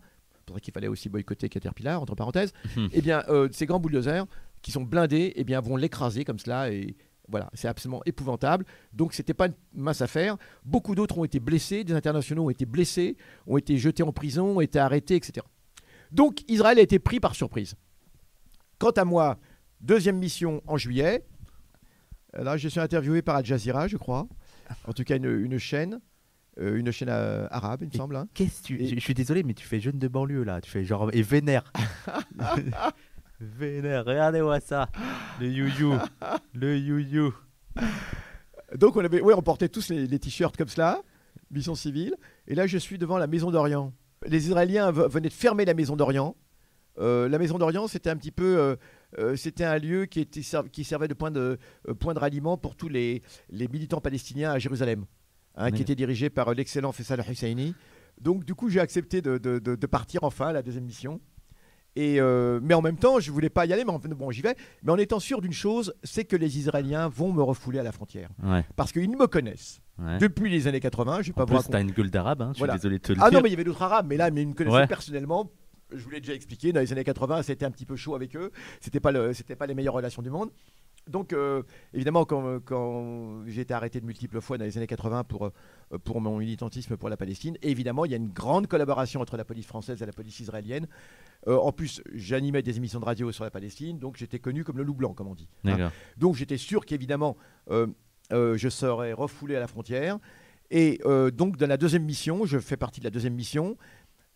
Ça 0.51 0.59
qu'il 0.59 0.73
fallait 0.73 0.87
aussi 0.87 1.07
boycotter 1.07 1.47
Caterpillar, 1.49 2.01
entre 2.01 2.15
parenthèses. 2.15 2.51
Mhm. 2.75 2.89
Eh 2.91 3.01
bien, 3.01 3.23
euh, 3.29 3.47
ces 3.51 3.67
grands 3.67 3.79
bulldozers 3.79 4.25
qui 4.63 4.71
sont 4.71 4.81
blindés, 4.81 5.33
eh 5.35 5.43
bien, 5.43 5.61
vont 5.61 5.75
l'écraser 5.77 6.25
comme 6.25 6.39
cela. 6.39 6.71
Et 6.71 6.95
voilà, 7.29 7.49
c'est 7.53 7.67
absolument 7.67 8.01
épouvantable. 8.05 8.65
Donc, 8.93 9.13
c'était 9.13 9.33
pas 9.33 9.47
une 9.47 9.53
mince 9.73 10.01
affaire. 10.01 10.37
Beaucoup 10.65 10.95
d'autres 10.95 11.17
ont 11.17 11.23
été 11.25 11.39
blessés, 11.39 11.83
des 11.83 11.93
internationaux 11.93 12.45
ont 12.45 12.49
été 12.49 12.65
blessés, 12.65 13.15
ont 13.47 13.57
été 13.57 13.77
jetés 13.77 14.03
en 14.03 14.11
prison, 14.11 14.57
ont 14.57 14.61
été 14.61 14.79
arrêtés, 14.79 15.15
etc. 15.15 15.45
Donc, 16.11 16.41
Israël 16.49 16.79
a 16.79 16.81
été 16.81 16.97
pris 16.99 17.19
par 17.19 17.35
surprise. 17.35 17.75
Quant 18.79 18.91
à 18.91 19.05
moi, 19.05 19.37
deuxième 19.81 20.17
mission 20.17 20.61
en 20.67 20.77
juillet. 20.77 21.25
Euh, 22.37 22.43
Là, 22.43 22.57
je 22.57 22.67
suis 22.67 22.79
interviewé 22.79 23.21
par 23.21 23.35
Al 23.35 23.45
Jazeera, 23.45 23.87
je 23.87 23.97
crois. 23.97 24.27
En 24.87 24.93
tout 24.93 25.03
cas, 25.03 25.17
une, 25.17 25.25
une 25.25 25.57
chaîne, 25.57 25.99
euh, 26.59 26.77
une 26.77 26.91
chaîne 26.91 27.09
euh, 27.09 27.47
arabe, 27.51 27.81
il 27.81 27.87
me 27.89 27.93
Et- 27.93 27.97
semble. 27.97 28.15
hein. 28.15 28.27
Qu'est-ce 28.33 28.61
que 28.61 28.67
tu. 28.67 28.81
Et- 28.81 28.87
je 28.95 28.99
suis 28.99 29.13
désolé, 29.13 29.43
mais 29.43 29.53
tu 29.53 29.65
fais 29.65 29.79
jeune 29.79 29.97
de 29.99 30.07
banlieue 30.07 30.43
là. 30.43 30.61
Tu 30.61 30.69
fais 30.69 30.83
genre. 30.83 31.09
Et 31.13 31.21
vénère. 31.23 31.71
vénère, 33.39 34.05
regardez-moi 34.05 34.59
ça. 34.59 34.89
Le 35.39 35.47
you-you. 35.47 35.93
Le 36.53 36.77
you-you. 36.77 37.33
Donc, 38.75 38.95
on, 38.97 39.03
avait, 39.03 39.21
ouais, 39.21 39.33
on 39.33 39.41
portait 39.41 39.69
tous 39.69 39.89
les, 39.89 40.05
les 40.07 40.19
t-shirts 40.19 40.55
comme 40.57 40.67
cela, 40.67 41.01
mission 41.51 41.75
civile. 41.75 42.15
Et 42.47 42.55
là, 42.55 42.67
je 42.67 42.77
suis 42.77 42.97
devant 42.97 43.17
la 43.17 43.27
Maison 43.27 43.51
d'Orient. 43.51 43.93
Les 44.27 44.47
Israéliens 44.47 44.91
venaient 44.91 45.29
de 45.29 45.33
fermer 45.33 45.65
la 45.65 45.73
Maison 45.73 45.95
d'Orient. 45.95 46.35
Euh, 46.99 47.29
la 47.29 47.39
Maison 47.39 47.57
d'Orient, 47.57 47.87
c'était 47.87 48.09
un 48.09 48.17
petit 48.17 48.31
peu. 48.31 48.57
euh, 48.59 48.75
euh, 49.17 49.35
c'était 49.35 49.63
un 49.63 49.77
lieu 49.77 50.05
qui, 50.05 50.19
était, 50.19 50.41
qui 50.71 50.83
servait 50.83 51.07
de 51.07 51.13
point 51.13 51.31
de, 51.31 51.57
point 51.99 52.13
de 52.13 52.19
ralliement 52.19 52.57
pour 52.57 52.75
tous 52.75 52.89
les, 52.89 53.23
les 53.49 53.67
militants 53.67 54.01
palestiniens 54.01 54.51
à 54.51 54.59
Jérusalem, 54.59 55.05
hein, 55.55 55.71
qui 55.71 55.81
était 55.81 55.95
dirigé 55.95 56.29
par 56.29 56.53
l'excellent 56.53 56.91
Faisal 56.91 57.23
Husseini. 57.27 57.73
Donc, 58.19 58.43
du 58.43 58.53
coup, 58.53 58.69
j'ai 58.69 58.81
accepté 58.81 59.21
de- 59.21 59.37
de 59.39 59.87
partir 59.87 60.23
enfin 60.23 60.47
à 60.47 60.53
la 60.53 60.61
deuxième 60.61 60.83
mission. 60.83 61.21
Et, 61.95 62.19
euh, 62.21 62.59
mais 62.61 62.73
en 62.73 62.81
même 62.81 62.97
temps, 62.97 63.19
je 63.19 63.31
voulais 63.31 63.49
pas 63.49 63.65
y 63.65 63.73
aller, 63.73 63.83
mais 63.83 63.91
en 63.91 63.99
bon, 63.99 64.31
j'y 64.31 64.41
vais. 64.41 64.55
Mais 64.83 64.91
en 64.91 64.97
étant 64.97 65.19
sûr 65.19 65.41
d'une 65.41 65.53
chose, 65.53 65.93
c'est 66.03 66.23
que 66.25 66.35
les 66.35 66.57
Israéliens 66.57 67.07
vont 67.09 67.33
me 67.33 67.41
refouler 67.41 67.79
à 67.79 67.83
la 67.83 67.91
frontière. 67.91 68.29
Ouais. 68.43 68.63
Parce 68.75 68.91
qu'ils 68.91 69.09
me 69.09 69.27
connaissent 69.27 69.81
ouais. 69.97 70.17
depuis 70.19 70.49
les 70.49 70.67
années 70.67 70.79
80. 70.79 71.21
Je 71.21 71.27
vais 71.27 71.33
pas 71.33 71.45
vous 71.45 71.55
plus, 71.57 71.67
t'as 71.69 71.81
une 71.81 71.91
gueule 71.91 72.09
d'arabe, 72.11 72.41
hein. 72.41 72.49
je 72.49 72.55
suis 72.55 72.59
Voilà. 72.59 72.75
désolé 72.75 72.97
de 72.99 73.03
te 73.03 73.13
le 73.13 73.19
Ah 73.21 73.29
dire. 73.29 73.39
non, 73.39 73.43
mais 73.43 73.49
il 73.49 73.53
y 73.53 73.55
avait 73.55 73.63
d'autres 73.63 73.81
arabes, 73.81 74.05
mais 74.07 74.17
là, 74.17 74.29
mais 74.31 74.43
ils 74.43 74.47
me 74.47 74.53
connaissaient 74.53 74.75
Ouais. 74.77 74.87
personnellement. 74.87 75.51
Je 75.91 76.03
vous 76.03 76.11
l'ai 76.11 76.21
déjà 76.21 76.33
expliqué, 76.35 76.71
dans 76.71 76.79
les 76.81 76.91
années 76.93 77.03
80, 77.03 77.41
c'était 77.41 77.65
un 77.65 77.71
petit 77.71 77.85
peu 77.85 77.95
chaud 77.95 78.13
avec 78.13 78.35
eux. 78.35 78.51
C'était 78.79 78.99
pas 78.99 79.11
le, 79.11 79.33
c'était 79.33 79.55
pas 79.55 79.65
les 79.65 79.73
meilleures 79.73 79.95
relations 79.95 80.21
du 80.21 80.29
monde. 80.29 80.51
Donc, 81.07 81.33
euh, 81.33 81.63
évidemment, 81.93 82.25
quand, 82.25 82.59
quand 82.63 83.43
j'ai 83.47 83.61
été 83.61 83.73
arrêté 83.73 83.99
de 83.99 84.05
multiples 84.05 84.41
fois 84.41 84.57
dans 84.57 84.65
les 84.65 84.77
années 84.77 84.85
80 84.87 85.23
pour, 85.23 85.47
euh, 85.47 85.97
pour 86.03 86.21
mon 86.21 86.37
militantisme 86.37 86.97
pour 86.97 87.09
la 87.09 87.17
Palestine, 87.17 87.57
évidemment, 87.63 88.05
il 88.05 88.11
y 88.11 88.13
a 88.13 88.17
une 88.17 88.29
grande 88.29 88.67
collaboration 88.67 89.19
entre 89.21 89.35
la 89.37 89.45
police 89.45 89.65
française 89.65 90.01
et 90.03 90.05
la 90.05 90.11
police 90.11 90.39
israélienne. 90.39 90.87
Euh, 91.47 91.57
en 91.57 91.71
plus, 91.71 92.03
j'animais 92.13 92.61
des 92.61 92.77
émissions 92.77 92.99
de 92.99 93.05
radio 93.05 93.31
sur 93.31 93.43
la 93.43 93.49
Palestine, 93.49 93.97
donc 93.97 94.17
j'étais 94.17 94.39
connu 94.39 94.63
comme 94.63 94.77
le 94.77 94.83
loup 94.83 94.93
blanc, 94.93 95.13
comme 95.13 95.27
on 95.27 95.35
dit. 95.35 95.47
hein. 95.71 95.91
Donc 96.17 96.35
j'étais 96.35 96.57
sûr 96.57 96.85
qu'évidemment, 96.85 97.37
euh, 97.71 97.87
je 98.31 98.69
serais 98.69 99.13
refoulé 99.13 99.55
à 99.55 99.59
la 99.59 99.67
frontière. 99.67 100.19
Et 100.69 100.99
donc 101.33 101.57
dans 101.57 101.67
la 101.67 101.77
deuxième 101.77 102.03
mission, 102.03 102.45
je 102.45 102.59
fais 102.59 102.77
partie 102.77 102.99
de 102.99 103.05
la 103.05 103.09
deuxième 103.09 103.33
mission. 103.33 103.77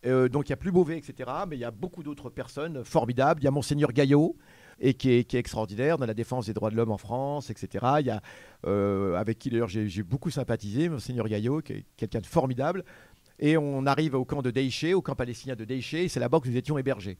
Donc 0.02 0.48
il 0.48 0.50
y 0.50 0.52
a 0.52 0.56
plus 0.56 0.72
Beauvais, 0.72 0.98
etc. 0.98 1.30
Mais 1.48 1.56
il 1.56 1.60
y 1.60 1.64
a 1.64 1.70
beaucoup 1.70 2.02
d'autres 2.02 2.28
personnes 2.30 2.84
formidables. 2.84 3.40
Il 3.42 3.44
y 3.44 3.48
a 3.48 3.52
Monseigneur 3.52 3.92
Gaillot, 3.92 4.36
et 4.80 4.94
qui 4.94 5.10
est, 5.10 5.24
qui 5.24 5.36
est 5.36 5.40
extraordinaire 5.40 5.98
dans 5.98 6.06
la 6.06 6.14
défense 6.14 6.46
des 6.46 6.52
droits 6.54 6.70
de 6.70 6.76
l'homme 6.76 6.90
en 6.90 6.98
France, 6.98 7.50
etc. 7.50 7.84
Il 8.00 8.06
y 8.06 8.10
a, 8.10 8.20
euh, 8.66 9.14
avec 9.16 9.38
qui 9.38 9.50
d'ailleurs 9.50 9.68
j'ai 9.68 10.02
beaucoup 10.02 10.30
sympathisé, 10.30 10.88
Monseigneur 10.88 11.28
Gaillot, 11.28 11.60
qui 11.62 11.72
est 11.74 11.84
quelqu'un 11.96 12.20
de 12.20 12.26
formidable. 12.26 12.84
Et 13.38 13.56
on 13.56 13.84
arrive 13.86 14.14
au 14.14 14.24
camp 14.24 14.42
de 14.42 14.50
Deiché, 14.50 14.94
au 14.94 15.02
camp 15.02 15.16
palestinien 15.16 15.56
de 15.56 15.64
Deiché, 15.64 16.04
et 16.04 16.08
c'est 16.08 16.20
là-bas 16.20 16.38
que 16.40 16.48
nous 16.48 16.56
étions 16.56 16.78
hébergés. 16.78 17.18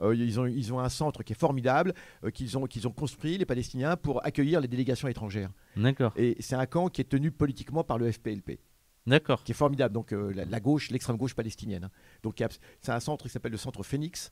Euh, 0.00 0.14
ils, 0.14 0.38
ont, 0.38 0.46
ils 0.46 0.72
ont 0.74 0.78
un 0.78 0.88
centre 0.90 1.22
qui 1.22 1.32
est 1.32 1.38
formidable, 1.38 1.94
euh, 2.22 2.30
qu'ils 2.30 2.56
ont, 2.58 2.66
qu'ils 2.66 2.86
ont 2.86 2.92
construit, 2.92 3.38
les 3.38 3.46
Palestiniens, 3.46 3.96
pour 3.96 4.24
accueillir 4.24 4.60
les 4.60 4.68
délégations 4.68 5.08
étrangères. 5.08 5.50
D'accord. 5.76 6.12
Et 6.16 6.36
c'est 6.38 6.54
un 6.54 6.66
camp 6.66 6.88
qui 6.88 7.00
est 7.00 7.04
tenu 7.08 7.30
politiquement 7.32 7.82
par 7.82 7.96
le 7.98 8.12
FPLP, 8.12 8.60
D'accord. 9.06 9.42
qui 9.42 9.52
est 9.52 9.54
formidable, 9.56 9.94
donc 9.94 10.12
euh, 10.12 10.32
la, 10.34 10.44
la 10.44 10.60
gauche, 10.60 10.90
l'extrême 10.90 11.16
gauche 11.16 11.34
palestinienne. 11.34 11.84
hein. 11.84 11.90
Donc 12.22 12.42
c'est 12.82 12.92
un 12.92 13.00
centre 13.00 13.24
qui 13.24 13.30
s'appelle 13.30 13.52
le 13.52 13.58
centre 13.58 13.82
Phoenix. 13.82 14.30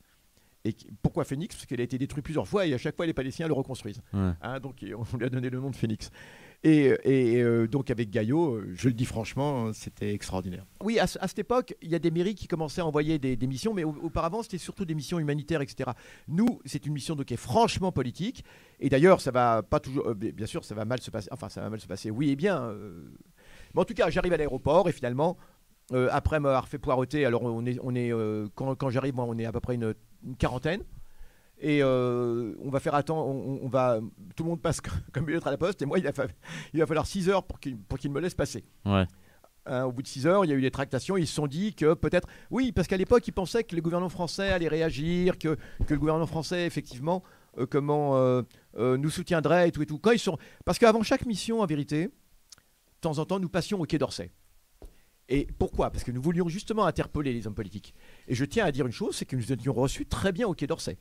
Et 0.66 0.74
pourquoi 1.02 1.24
Phoenix? 1.24 1.54
Parce 1.54 1.66
qu'il 1.66 1.78
a 1.80 1.84
été 1.84 1.98
détruit 1.98 2.22
plusieurs 2.22 2.48
fois 2.48 2.66
et 2.66 2.72
à 2.72 2.78
chaque 2.78 2.96
fois 2.96 3.04
les 3.04 3.12
Palestiniens 3.12 3.48
le 3.48 3.52
reconstruisent. 3.54 4.00
Ouais. 4.14 4.30
Hein, 4.40 4.60
donc 4.60 4.76
on 5.12 5.16
lui 5.18 5.26
a 5.26 5.28
donné 5.28 5.50
le 5.50 5.58
nom 5.60 5.68
de 5.70 5.76
Phoenix. 5.76 6.10
Et, 6.66 6.86
et, 7.04 7.42
euh, 7.42 7.66
donc 7.68 7.90
avec 7.90 8.08
Gaillot, 8.08 8.54
euh, 8.54 8.72
je 8.74 8.88
le 8.88 8.94
dis 8.94 9.04
franchement, 9.04 9.74
c'était 9.74 10.14
extraordinaire. 10.14 10.64
Oui, 10.82 10.98
à, 10.98 11.06
ce- 11.06 11.18
à 11.20 11.28
cette 11.28 11.40
époque, 11.40 11.74
il 11.82 11.90
y 11.90 11.94
a 11.94 11.98
des 11.98 12.10
mairies 12.10 12.34
qui 12.34 12.46
commençaient 12.48 12.80
à 12.80 12.86
envoyer 12.86 13.18
des, 13.18 13.36
des 13.36 13.46
missions, 13.46 13.74
mais 13.74 13.84
au- 13.84 13.94
auparavant, 14.02 14.42
c'était 14.42 14.56
surtout 14.56 14.86
des 14.86 14.94
missions 14.94 15.18
humanitaires, 15.18 15.60
etc. 15.60 15.90
Nous, 16.26 16.62
c'est 16.64 16.86
une 16.86 16.94
mission 16.94 17.14
donc, 17.16 17.26
qui 17.26 17.34
est 17.34 17.36
franchement 17.36 17.92
politique. 17.92 18.46
Et 18.80 18.88
d'ailleurs, 18.88 19.20
ça 19.20 19.30
va 19.30 19.62
pas 19.62 19.78
toujours. 19.80 20.08
euh, 20.08 20.14
bien 20.14 20.46
sûr, 20.46 20.64
ça 20.64 20.74
va 20.74 20.86
mal 20.86 21.02
se 21.02 21.10
passer. 21.10 21.28
Enfin, 21.30 21.50
ça 21.50 21.60
va 21.60 21.68
mal 21.68 21.80
se 21.80 21.86
passer. 21.86 22.10
Oui 22.10 22.30
et 22.30 22.36
bien. 22.36 22.62
euh. 22.62 23.04
Mais 23.74 23.82
en 23.82 23.84
tout 23.84 23.92
cas, 23.92 24.08
j'arrive 24.08 24.32
à 24.32 24.38
l'aéroport 24.38 24.88
et 24.88 24.92
finalement. 24.92 25.36
Euh, 25.92 26.08
après 26.12 26.40
m'avoir 26.40 26.66
fait 26.68 26.78
poireauter, 26.78 27.24
alors 27.26 27.42
on 27.42 27.64
est, 27.66 27.78
on 27.82 27.94
est 27.94 28.12
euh, 28.12 28.46
quand, 28.54 28.74
quand 28.74 28.90
j'arrive, 28.90 29.14
moi, 29.14 29.26
on 29.28 29.36
est 29.38 29.44
à 29.44 29.52
peu 29.52 29.60
près 29.60 29.74
une, 29.74 29.94
une 30.24 30.36
quarantaine. 30.36 30.82
et 31.60 31.82
euh, 31.82 32.54
on 32.64 32.70
va 32.70 32.80
faire 32.80 32.94
attendre, 32.94 33.26
on, 33.26 33.60
on 33.62 33.68
va, 33.68 34.00
tout 34.36 34.44
le 34.44 34.50
monde 34.50 34.62
passe 34.62 34.80
comme 35.12 35.28
une 35.28 35.34
lettre 35.34 35.46
à 35.46 35.50
la 35.50 35.58
poste, 35.58 35.82
et 35.82 35.86
moi, 35.86 35.98
il 35.98 36.04
va, 36.04 36.12
fa- 36.12 36.26
il 36.72 36.80
va 36.80 36.86
falloir 36.86 37.06
6 37.06 37.28
heures 37.28 37.44
pour 37.44 37.58
qu'il 37.60 38.10
me 38.10 38.20
laisse 38.20 38.34
passer. 38.34 38.64
Ouais. 38.86 39.06
Hein, 39.66 39.84
au 39.84 39.92
bout 39.92 40.02
de 40.02 40.06
6 40.08 40.26
heures, 40.26 40.44
il 40.44 40.50
y 40.50 40.52
a 40.52 40.56
eu 40.56 40.60
des 40.60 40.70
tractations. 40.70 41.16
Ils 41.16 41.26
se 41.26 41.34
sont 41.34 41.46
dit 41.46 41.74
que 41.74 41.94
peut-être. 41.94 42.28
Oui, 42.50 42.70
parce 42.72 42.86
qu'à 42.86 42.98
l'époque, 42.98 43.26
ils 43.28 43.32
pensaient 43.32 43.64
que 43.64 43.74
le 43.74 43.80
gouvernement 43.80 44.10
français 44.10 44.50
allait 44.50 44.68
réagir, 44.68 45.38
que, 45.38 45.56
que 45.86 45.94
le 45.94 45.98
gouvernement 45.98 46.26
français, 46.26 46.66
effectivement, 46.66 47.22
comment, 47.70 48.42
nous 48.76 49.08
soutiendrait 49.10 49.68
et 49.68 49.72
tout 49.72 49.80
et 49.80 49.86
tout. 49.86 49.98
Quand 49.98 50.10
ils 50.10 50.18
sont... 50.18 50.36
Parce 50.66 50.78
qu'avant 50.78 51.02
chaque 51.02 51.24
mission, 51.24 51.60
en 51.62 51.66
vérité, 51.66 52.08
de 52.08 52.10
temps 53.00 53.16
en 53.18 53.24
temps, 53.24 53.40
nous 53.40 53.48
passions 53.48 53.80
au 53.80 53.84
Quai 53.86 53.96
d'Orsay. 53.96 54.30
Et 55.28 55.46
pourquoi? 55.58 55.90
Parce 55.90 56.04
que 56.04 56.10
nous 56.12 56.20
voulions 56.20 56.48
justement 56.48 56.84
interpeller 56.84 57.32
les 57.32 57.46
hommes 57.46 57.54
politiques. 57.54 57.94
Et 58.28 58.34
je 58.34 58.44
tiens 58.44 58.66
à 58.66 58.72
dire 58.72 58.86
une 58.86 58.92
chose 58.92 59.16
c'est 59.16 59.24
que 59.24 59.36
nous 59.36 59.52
étions 59.52 59.72
reçus 59.72 60.06
très 60.06 60.32
bien 60.32 60.46
au 60.46 60.54
Quai 60.54 60.66
d'Orsay. 60.66 60.98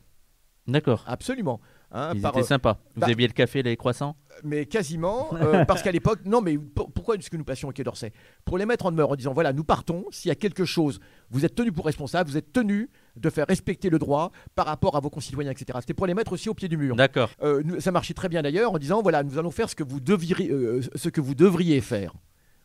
D'accord. 0.66 1.04
Absolument. 1.06 1.60
Hein, 1.92 2.12
Ils 2.14 2.22
par, 2.22 2.32
étaient 2.32 2.40
euh, 2.40 2.46
sympas. 2.46 2.78
Vous 2.94 3.02
bah- 3.02 3.08
aviez 3.08 3.26
le 3.26 3.34
café, 3.34 3.62
les 3.62 3.76
croissants? 3.76 4.16
Mais 4.42 4.64
quasiment, 4.64 5.28
euh, 5.34 5.64
parce 5.68 5.82
qu'à 5.82 5.92
l'époque, 5.92 6.20
non, 6.24 6.40
mais 6.40 6.56
pour- 6.56 6.90
pourquoi 6.90 7.16
est-ce 7.16 7.28
que 7.28 7.36
nous 7.36 7.44
passions 7.44 7.68
au 7.68 7.72
Quai 7.72 7.84
d'Orsay? 7.84 8.12
Pour 8.46 8.56
les 8.56 8.64
mettre 8.64 8.86
en 8.86 8.90
demeure 8.90 9.10
en 9.10 9.14
disant 9.16 9.34
voilà, 9.34 9.52
nous 9.52 9.62
partons, 9.62 10.06
s'il 10.10 10.30
y 10.30 10.32
a 10.32 10.34
quelque 10.34 10.64
chose, 10.64 11.00
vous 11.30 11.44
êtes 11.44 11.54
tenus 11.54 11.72
pour 11.74 11.84
responsables, 11.84 12.30
vous 12.30 12.38
êtes 12.38 12.50
tenus 12.52 12.88
de 13.16 13.30
faire 13.30 13.46
respecter 13.46 13.90
le 13.90 13.98
droit 13.98 14.32
par 14.54 14.64
rapport 14.66 14.96
à 14.96 15.00
vos 15.00 15.10
concitoyens, 15.10 15.50
etc. 15.52 15.78
C'était 15.82 15.94
pour 15.94 16.06
les 16.06 16.14
mettre 16.14 16.32
aussi 16.32 16.48
au 16.48 16.54
pied 16.54 16.68
du 16.68 16.78
mur. 16.78 16.96
D'accord. 16.96 17.30
Euh, 17.42 17.78
ça 17.78 17.92
marchait 17.92 18.14
très 18.14 18.30
bien 18.30 18.40
d'ailleurs 18.40 18.72
en 18.72 18.78
disant 18.78 19.02
voilà, 19.02 19.22
nous 19.22 19.38
allons 19.38 19.50
faire 19.50 19.68
ce 19.68 19.76
que 19.76 19.84
vous 19.84 20.00
devriez, 20.00 20.50
euh, 20.50 20.80
ce 20.94 21.10
que 21.10 21.20
vous 21.20 21.34
devriez 21.34 21.80
faire. 21.82 22.14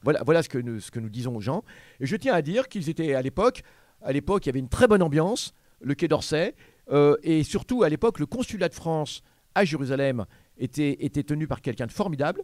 Voilà, 0.03 0.21
voilà 0.23 0.43
ce, 0.43 0.49
que 0.49 0.57
nous, 0.57 0.79
ce 0.79 0.91
que 0.91 0.99
nous 0.99 1.09
disons 1.09 1.35
aux 1.35 1.41
gens. 1.41 1.63
Et 1.99 2.05
je 2.05 2.15
tiens 2.15 2.33
à 2.33 2.41
dire 2.41 2.67
qu'ils 2.69 2.89
étaient 2.89 3.13
à 3.15 3.21
l'époque, 3.21 3.63
à 4.01 4.11
l'époque, 4.13 4.45
il 4.45 4.49
y 4.49 4.51
avait 4.51 4.59
une 4.59 4.69
très 4.69 4.87
bonne 4.87 5.01
ambiance, 5.01 5.53
le 5.81 5.93
Quai 5.95 6.07
d'Orsay, 6.07 6.55
euh, 6.91 7.15
et 7.23 7.43
surtout 7.43 7.83
à 7.83 7.89
l'époque, 7.89 8.19
le 8.19 8.25
consulat 8.25 8.69
de 8.69 8.73
France 8.73 9.21
à 9.55 9.65
Jérusalem 9.65 10.25
était, 10.57 11.03
était 11.05 11.23
tenu 11.23 11.47
par 11.47 11.61
quelqu'un 11.61 11.85
de 11.87 11.91
formidable 11.91 12.43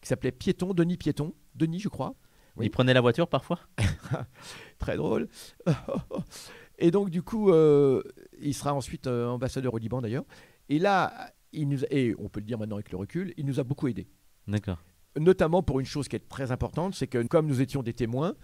qui 0.00 0.08
s'appelait 0.08 0.32
Piéton, 0.32 0.72
Denis 0.72 0.96
Piéton, 0.96 1.34
Denis, 1.54 1.80
je 1.80 1.88
crois. 1.88 2.14
Oui. 2.56 2.66
Ils 2.66 2.70
prenaient 2.70 2.94
la 2.94 3.00
voiture 3.00 3.28
parfois? 3.28 3.60
Très 4.78 4.96
drôle. 4.96 5.28
et 6.78 6.90
donc, 6.90 7.10
du 7.10 7.22
coup, 7.22 7.50
euh, 7.50 8.02
il 8.40 8.54
sera 8.54 8.74
ensuite 8.74 9.06
euh, 9.06 9.26
ambassadeur 9.28 9.74
au 9.74 9.78
Liban 9.78 10.00
d'ailleurs. 10.00 10.24
Et 10.68 10.78
là, 10.78 11.32
il 11.52 11.68
nous 11.68 11.84
a- 11.84 11.88
et 11.90 12.14
on 12.18 12.28
peut 12.28 12.40
le 12.40 12.46
dire 12.46 12.58
maintenant 12.58 12.76
avec 12.76 12.90
le 12.90 12.98
recul, 12.98 13.34
il 13.36 13.44
nous 13.46 13.60
a 13.60 13.64
beaucoup 13.64 13.88
aidés. 13.88 14.08
D'accord. 14.48 14.82
Notamment 15.18 15.62
pour 15.62 15.80
une 15.80 15.86
chose 15.86 16.06
qui 16.08 16.16
est 16.16 16.28
très 16.28 16.52
importante, 16.52 16.94
c'est 16.94 17.08
que 17.08 17.22
comme 17.26 17.46
nous 17.46 17.60
étions 17.60 17.82
des 17.82 17.92
témoins, 17.92 18.34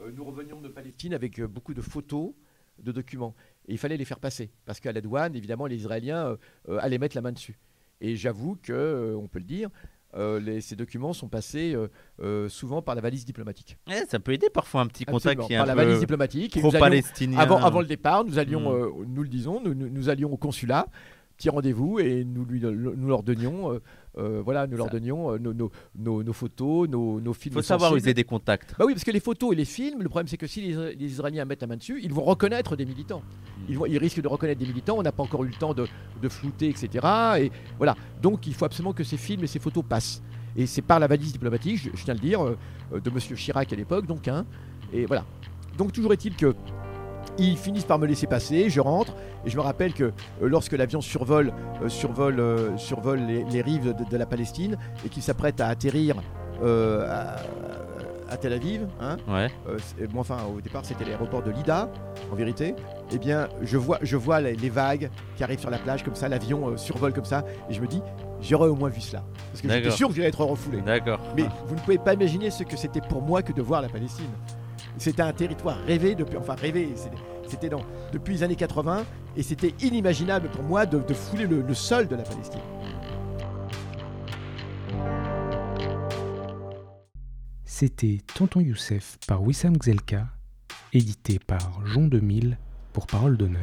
euh, 0.00 0.12
nous 0.14 0.24
revenions 0.24 0.60
de 0.60 0.68
Palestine 0.68 1.14
avec 1.14 1.40
euh, 1.40 1.48
beaucoup 1.48 1.74
de 1.74 1.80
photos, 1.80 2.30
de 2.78 2.92
documents. 2.92 3.34
Et 3.66 3.72
il 3.72 3.78
fallait 3.78 3.96
les 3.96 4.04
faire 4.04 4.20
passer. 4.20 4.50
Parce 4.64 4.78
qu'à 4.80 4.92
la 4.92 5.00
douane, 5.00 5.34
évidemment, 5.34 5.66
les 5.66 5.76
Israéliens 5.76 6.36
euh, 6.68 6.78
allaient 6.80 6.98
mettre 6.98 7.16
la 7.16 7.22
main 7.22 7.32
dessus. 7.32 7.58
Et 8.00 8.14
j'avoue 8.16 8.56
que, 8.62 9.16
on 9.18 9.26
peut 9.26 9.38
le 9.40 9.44
dire, 9.44 9.68
euh, 10.14 10.38
les- 10.38 10.60
ces 10.60 10.76
documents 10.76 11.12
sont 11.12 11.28
passés 11.28 11.74
euh, 11.74 11.88
euh, 12.20 12.48
souvent 12.48 12.82
par 12.82 12.94
la 12.94 13.00
valise 13.00 13.24
diplomatique. 13.24 13.76
Eh, 13.90 14.04
ça 14.08 14.20
peut 14.20 14.32
aider 14.32 14.50
parfois 14.50 14.80
un 14.82 14.86
petit 14.86 15.04
contact 15.04 15.40
Absolument, 15.40 15.46
qui 15.48 15.52
est 15.54 15.56
par 15.56 15.64
un 15.64 15.68
la 15.68 15.74
valise 15.74 16.00
diplomatique. 16.00 16.56
Allions- 16.56 16.68
pro-palestinien. 16.70 17.38
avant, 17.38 17.56
avant 17.58 17.80
le 17.80 17.86
départ, 17.86 18.24
nous 18.24 18.38
allions, 18.38 18.94
nous 19.06 19.22
le 19.22 19.28
disons, 19.28 19.60
nous, 19.60 19.74
nous- 19.74 19.88
nous 19.88 20.08
allions 20.08 20.32
au 20.32 20.36
consulat, 20.36 20.86
petit 21.42 21.50
rendez-vous, 21.50 21.98
et 21.98 22.24
nous, 22.24 22.44
lui, 22.44 22.60
nous 22.60 23.08
leur 23.08 23.24
donnions, 23.24 23.72
euh, 23.72 23.80
euh, 24.18 24.42
voilà, 24.44 24.68
nous 24.68 24.76
leur 24.76 24.88
donnions 24.88 25.32
euh, 25.32 25.38
nos, 25.38 25.52
nos- 25.52 25.72
nos- 25.98 26.22
nos 26.22 26.32
photos, 26.32 26.88
nos, 26.88 27.20
nos 27.20 27.32
Il 27.32 27.36
films. 27.36 27.54
faut 27.54 27.62
savoir 27.62 27.96
user 27.96 28.14
des 28.14 28.22
contacts. 28.22 28.76
Bah 28.78 28.84
oui, 28.86 28.92
parce 28.94 29.02
que 29.02 29.10
les 29.10 29.18
photos 29.18 29.52
et 29.52 29.56
les 29.56 29.64
films, 29.64 30.02
le 30.02 30.08
problème 30.08 30.28
c'est 30.28 30.36
que 30.36 30.46
si 30.46 30.60
les, 30.60 30.94
les 30.94 31.06
Israéliens 31.06 31.44
mettent 31.44 31.62
la 31.62 31.66
main 31.66 31.76
dessus, 31.76 31.98
ils 32.00 32.12
vont 32.12 32.22
reconnaître 32.22 32.76
des 32.76 32.84
militants. 32.84 33.22
Ils, 33.68 33.76
vont, 33.76 33.86
ils 33.86 33.98
risquent 33.98 34.20
de 34.22 34.28
reconnaître 34.28 34.60
des 34.60 34.66
militants, 34.66 34.96
on 34.98 35.02
n'a 35.02 35.10
pas 35.10 35.24
encore 35.24 35.42
eu 35.42 35.48
le 35.48 35.54
temps 35.54 35.74
de, 35.74 35.86
de 36.22 36.28
flouter, 36.28 36.68
etc. 36.68 36.88
Et 37.40 37.50
voilà, 37.76 37.96
donc 38.22 38.46
il 38.46 38.54
faut 38.54 38.64
absolument 38.64 38.92
que 38.92 39.02
ces 39.02 39.16
films 39.16 39.42
et 39.42 39.48
ces 39.48 39.58
photos 39.58 39.82
passent. 39.88 40.22
Et 40.54 40.66
c'est 40.66 40.82
par 40.82 41.00
la 41.00 41.08
valise 41.08 41.32
diplomatique, 41.32 41.78
je, 41.78 41.90
je 41.92 42.04
tiens 42.04 42.12
à 42.12 42.16
le 42.16 42.20
dire, 42.22 42.40
euh, 42.44 42.56
de 43.02 43.10
Monsieur 43.10 43.34
Chirac 43.34 43.72
à 43.72 43.76
l'époque, 43.76 44.06
donc, 44.06 44.28
hein, 44.28 44.46
et 44.92 45.06
voilà. 45.06 45.24
Donc 45.76 45.90
toujours 45.92 46.12
est-il 46.12 46.36
que 46.36 46.54
ils 47.38 47.56
finissent 47.56 47.84
par 47.84 47.98
me 47.98 48.06
laisser 48.06 48.26
passer, 48.26 48.68
je 48.70 48.80
rentre, 48.80 49.14
et 49.44 49.50
je 49.50 49.56
me 49.56 49.62
rappelle 49.62 49.92
que 49.94 50.04
euh, 50.04 50.10
lorsque 50.42 50.72
l'avion 50.72 51.00
survole, 51.00 51.52
euh, 51.82 51.88
survole, 51.88 52.38
euh, 52.40 52.76
survole 52.76 53.20
les, 53.20 53.44
les 53.44 53.62
rives 53.62 53.94
de, 53.94 54.04
de 54.04 54.16
la 54.16 54.26
Palestine 54.26 54.76
et 55.04 55.08
qu'il 55.08 55.22
s'apprête 55.22 55.60
à 55.60 55.68
atterrir 55.68 56.16
à, 56.62 57.36
à 58.28 58.36
Tel 58.36 58.52
Aviv, 58.52 58.86
hein, 59.00 59.16
Ouais. 59.28 59.50
euh, 59.68 59.78
bon, 60.10 60.20
enfin 60.20 60.38
au 60.56 60.60
départ 60.60 60.84
c'était 60.84 61.04
l'aéroport 61.04 61.42
de 61.42 61.50
Lida, 61.50 61.90
en 62.30 62.34
vérité, 62.36 62.74
eh 63.12 63.18
bien 63.18 63.48
je 63.62 63.76
vois, 63.76 63.98
je 64.02 64.16
vois 64.16 64.40
les, 64.40 64.54
les 64.54 64.70
vagues 64.70 65.10
qui 65.36 65.42
arrivent 65.44 65.58
sur 65.60 65.70
la 65.70 65.78
plage 65.78 66.02
comme 66.04 66.14
ça, 66.14 66.28
l'avion 66.28 66.68
euh, 66.68 66.76
survole 66.76 67.12
comme 67.12 67.24
ça, 67.24 67.44
et 67.68 67.74
je 67.74 67.80
me 67.80 67.86
dis, 67.86 68.00
j'aurais 68.40 68.68
au 68.68 68.74
moins 68.76 68.88
vu 68.90 69.00
cela. 69.00 69.22
Parce 69.50 69.60
que 69.60 69.68
j'étais 69.68 69.90
sûr 69.90 70.08
que 70.08 70.14
j'allais 70.14 70.28
être 70.28 70.44
refoulé. 70.44 70.80
D'accord. 70.80 71.20
Mais 71.36 71.44
vous 71.66 71.74
ne 71.74 71.80
pouvez 71.80 71.98
pas 71.98 72.14
imaginer 72.14 72.50
ce 72.50 72.62
que 72.62 72.76
c'était 72.76 73.00
pour 73.02 73.22
moi 73.22 73.42
que 73.42 73.52
de 73.52 73.60
voir 73.62 73.82
la 73.82 73.88
Palestine. 73.88 74.30
C'était 74.98 75.22
un 75.22 75.32
territoire 75.32 75.78
rêvé 75.86 76.14
depuis, 76.14 76.36
enfin 76.36 76.54
rêvé, 76.54 76.94
c'était- 77.46 77.70
depuis 78.12 78.34
les 78.34 78.42
années 78.42 78.56
80 78.56 79.04
et 79.36 79.42
c'était 79.42 79.74
inimaginable 79.80 80.48
pour 80.50 80.62
moi 80.62 80.86
de, 80.86 81.00
fouler 81.14 81.46
le, 81.46 81.62
le 81.62 81.74
sol 81.74 82.06
de 82.08 82.16
la 82.16 82.22
Palestine. 82.22 82.60
C'était 87.64 88.18
Tonton 88.34 88.60
Youssef 88.60 89.18
par 89.26 89.42
Wissam 89.42 89.74
Gzelka, 89.82 90.28
édité 90.92 91.38
par 91.38 91.84
Jean 91.86 92.02
2000 92.06 92.56
pour 92.92 93.06
Parole 93.06 93.36
d'honneur. 93.36 93.60